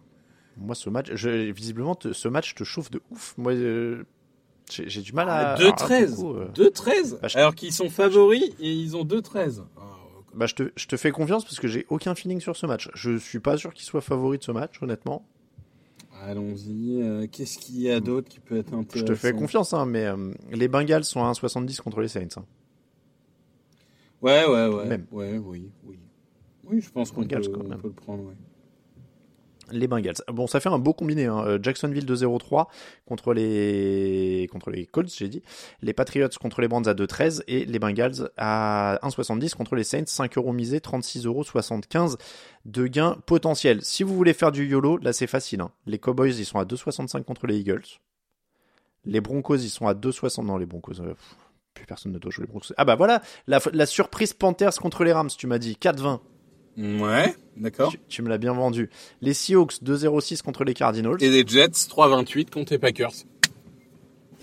[0.58, 3.34] Moi, ce match, je, visiblement, te- ce match te chauffe de ouf.
[3.38, 4.04] Moi, euh,
[4.70, 5.32] j'ai du mal à.
[5.32, 6.14] Ah, alors là, 2-13.
[6.16, 7.18] pour le coup, euh, 2-13.
[7.22, 9.64] Bah, je- Alors qu'ils sont favoris et ils ont 2-13.
[9.78, 9.82] Ah,
[10.34, 12.90] Bah, je te, je te fais confiance parce que j'ai aucun feeling sur ce match.
[12.94, 15.26] Je suis pas sûr qu'il soit favori de ce match, honnêtement.
[16.22, 17.00] Allons-y.
[17.02, 19.86] euh, Qu'est-ce qu'il y a d'autre qui peut être Je intéressant te fais confiance, hein,
[19.86, 20.06] mais
[20.52, 22.28] les Bengals sont à 1,70 contre les Saints.
[22.36, 22.44] hein.
[24.22, 24.86] Ouais, ouais, ouais.
[24.86, 25.06] Même.
[25.12, 25.98] Ouais, oui, oui.
[26.68, 28.34] Oui, je pense qu'on peut, on le prendre, ouais.
[29.72, 30.14] Les Bengals.
[30.28, 31.24] Bon, ça fait un beau combiné.
[31.26, 31.42] Hein.
[31.44, 32.66] Euh, Jacksonville 2-0-3
[33.04, 35.42] contre les contre les Colts, j'ai dit.
[35.82, 40.04] Les Patriots contre les Brands à 2-13 et les Bengals à 1,70 contre les Saints.
[40.06, 42.16] 5 euros misés, 36 euros 75
[42.64, 43.82] de gains potentiels.
[43.82, 45.60] Si vous voulez faire du YOLO, là c'est facile.
[45.60, 45.72] hein.
[45.86, 47.82] Les Cowboys, ils sont à 2,65 contre les Eagles.
[49.04, 50.44] Les Broncos, ils sont à 2,60.
[50.44, 51.00] Non, les Broncos.
[51.00, 51.36] euh, pff,
[51.74, 52.72] plus personne ne doit jouer les Broncos.
[52.76, 56.20] Ah bah voilà, la, la surprise Panthers contre les Rams, tu m'as dit 4-20.
[56.78, 57.90] Ouais, d'accord.
[57.90, 58.90] Tu, tu me l'as bien vendu.
[59.22, 61.16] Les Seahawks 2-0-6 contre les Cardinals.
[61.20, 63.12] Et les Jets 3-28 contre les Packers.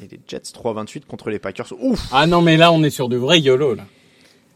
[0.01, 1.71] Et les Jets 3-28 contre les Packers.
[1.79, 3.85] Ouf Ah non, mais là, on est sur de vrais YOLO, là.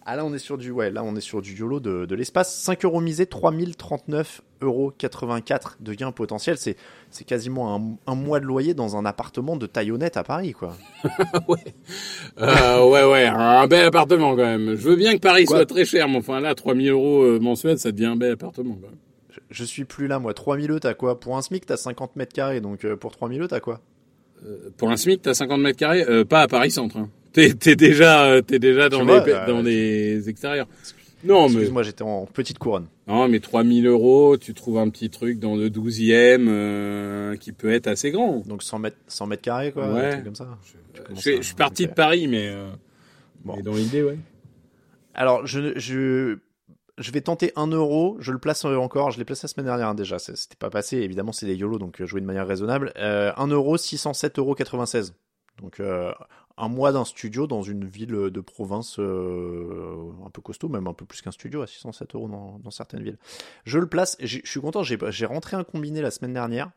[0.09, 2.15] Ah là on est sur du ouais là on est sur du YOLO de, de
[2.15, 2.55] l'espace.
[2.61, 6.77] 5 euros misés 3039 euros 84 de gain potentiel c'est
[7.11, 10.53] c'est quasiment un, un, mois de loyer dans un appartement de taille honnête à Paris
[10.53, 10.77] quoi.
[11.49, 11.57] Ouais.
[12.39, 14.75] Euh, ouais ouais un bel appartement quand même.
[14.75, 17.39] Je veux bien que Paris quoi soit très cher mais enfin là 3000 euros euh,
[17.39, 18.99] mensuels ça devient un bel appartement quand même.
[19.29, 20.33] Je, je suis plus là moi.
[20.33, 21.19] 3000 euros t'as quoi?
[21.19, 22.61] Pour un SMIC t'as 50 mètres carrés.
[22.61, 23.81] Donc euh, pour 3000 euros t'as quoi?
[24.45, 27.09] Euh, pour un SMIC t'as 50 mètres carrés pas à Paris centre hein.
[27.59, 30.67] T'es, déjà, t'es déjà dans, vois, les, euh, dans les extérieurs.
[31.23, 31.69] Non, Excuse mais.
[31.71, 32.87] moi j'étais en petite couronne.
[33.07, 37.71] Non, mais 3000 euros, tu trouves un petit truc dans le 12e euh, qui peut
[37.71, 38.43] être assez grand.
[38.47, 39.91] Donc 100 mètres, 100 mètres carrés, quoi.
[39.93, 40.21] Ouais.
[40.23, 40.47] comme ça.
[40.63, 42.69] Je, je, je suis parti de Paris, mais, euh,
[43.45, 43.55] bon.
[43.57, 44.17] mais dans l'idée, ouais.
[45.13, 46.37] Alors, je, je,
[46.97, 48.17] je vais tenter 1 euro.
[48.19, 49.11] Je le place encore.
[49.11, 50.19] Je l'ai placé la semaine dernière hein, déjà.
[50.19, 50.97] C'était pas passé.
[50.97, 52.93] Évidemment, c'est des YOLO, donc jouer de manière raisonnable.
[52.97, 55.13] Euh, 1 euro, 607 euros 96.
[55.61, 56.13] Donc euh,
[56.57, 60.93] un mois d'un studio dans une ville de province euh, un peu costaud, même un
[60.93, 63.17] peu plus qu'un studio à 607 euros dans, certaines villes.
[63.65, 66.71] Je le place, je suis content, j'ai rentré un combiné la semaine dernière.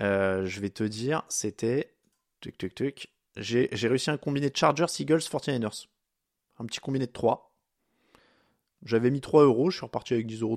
[0.00, 1.94] Euh, je vais te dire, c'était.
[2.40, 3.08] Tuc, tuc, tuc.
[3.36, 5.86] J'ai réussi un combiné Chargers, Eagles, 49ers.
[6.58, 7.52] Un petit combiné de 3.
[8.84, 10.56] J'avais mis 3 euros, je suis reparti avec 10,32 euros.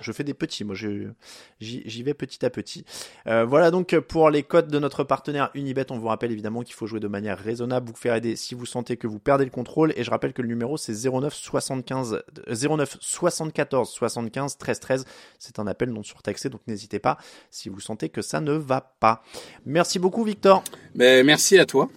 [0.00, 2.84] Je fais des petits, moi j'y vais petit à petit.
[3.28, 6.74] Euh, voilà donc pour les codes de notre partenaire Unibet, on vous rappelle évidemment qu'il
[6.74, 9.50] faut jouer de manière raisonnable, vous faire aider si vous sentez que vous perdez le
[9.50, 15.04] contrôle et je rappelle que le numéro c'est 09 75 09 74 75 13 13.
[15.38, 17.16] C'est un appel non surtaxé donc n'hésitez pas
[17.50, 19.22] si vous sentez que ça ne va pas.
[19.64, 20.64] Merci beaucoup Victor.
[20.96, 21.88] Mais merci à toi.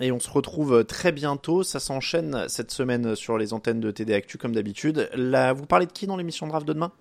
[0.00, 1.62] Et on se retrouve très bientôt.
[1.62, 5.08] Ça s'enchaîne cette semaine sur les antennes de TD Actu comme d'habitude.
[5.14, 6.92] Là, vous parlez de qui dans l'émission draft de demain?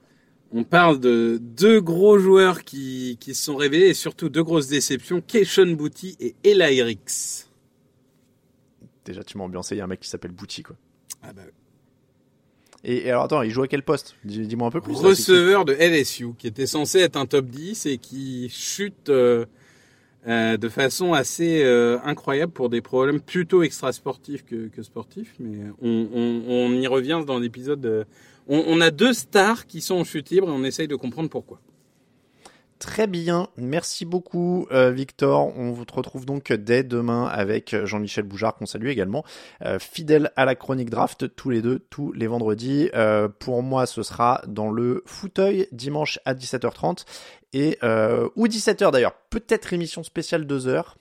[0.54, 4.68] On parle de deux gros joueurs qui, qui se sont révélés et surtout deux grosses
[4.68, 7.50] déceptions, Keishon Bouty et Ella Rix.
[9.04, 10.76] Déjà, tu m'as ambiancé, il y a un mec qui s'appelle Bouty, quoi.
[11.22, 11.41] Ah bah
[12.84, 14.16] et, et, alors attends, il joue à quel poste?
[14.24, 14.93] Dis-moi un peu plus.
[14.93, 19.10] Receveur de LSU, qui était censé être un top 10 et qui chute...
[19.10, 19.46] Euh
[20.28, 25.36] euh, de façon assez euh, incroyable pour des problèmes plutôt extrasportifs que, que sportifs.
[25.40, 28.06] Mais on, on, on, y revient dans l'épisode.
[28.48, 31.30] On, on, a deux stars qui sont en chute libre et on essaye de comprendre
[31.30, 31.60] pourquoi.
[32.80, 35.58] Très bien, merci beaucoup euh, Victor.
[35.58, 39.24] On vous retrouve donc dès demain avec Jean-Michel Boujard qu'on salue également,
[39.64, 42.90] euh, fidèle à la chronique draft tous les deux, tous les vendredis.
[42.94, 47.06] Euh, pour moi, ce sera dans le fauteuil dimanche à 17h30
[47.56, 47.80] et
[48.36, 49.16] ou 17h d'ailleurs.
[49.30, 50.97] Peut-être émission spéciale 2 heures,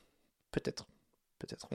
[0.53, 0.87] peut-être
[1.39, 1.69] peut-être.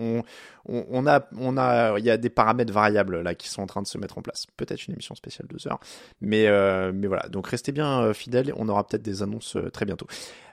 [0.70, 3.82] On, a, on a, il y a des paramètres variables là qui sont en train
[3.82, 4.46] de se mettre en place.
[4.58, 5.80] Peut-être une émission spéciale deux heures,
[6.22, 7.28] mais euh, mais voilà.
[7.30, 8.54] Donc restez bien euh, fidèles.
[8.56, 10.08] On aura peut-être des annonces euh, très bientôt.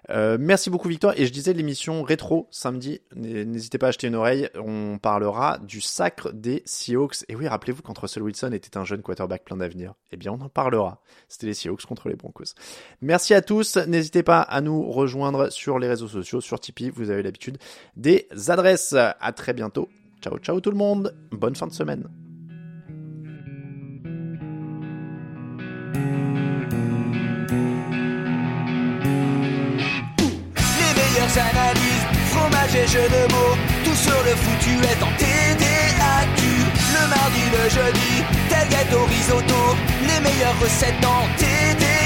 [0.09, 1.15] Merci beaucoup Victor.
[1.17, 3.01] Et je disais l'émission rétro samedi.
[3.17, 4.49] N'hésitez pas à acheter une oreille.
[4.55, 7.25] On parlera du sacre des Seahawks.
[7.29, 9.95] Et oui, rappelez-vous quand Russell Wilson était un jeune quarterback plein d'avenir.
[10.13, 11.01] Eh bien, on en parlera.
[11.27, 12.55] C'était les Seahawks contre les Broncos.
[13.01, 13.79] Merci à tous.
[13.79, 16.91] N'hésitez pas à nous rejoindre sur les réseaux sociaux, sur Tipeee.
[16.91, 17.59] Vous avez l'habitude
[17.97, 18.95] des adresses.
[18.95, 19.89] À très bientôt.
[20.21, 21.15] Ciao, ciao tout le monde.
[21.31, 22.09] Bonne fin de semaine.
[31.39, 36.43] analyse, fromage et jeux de mots, tout sur le foutu est en TDAQ.
[36.95, 39.77] Le mardi, le jeudi, tel gâteau risotto,
[40.09, 42.06] les meilleures recettes en TDAQ.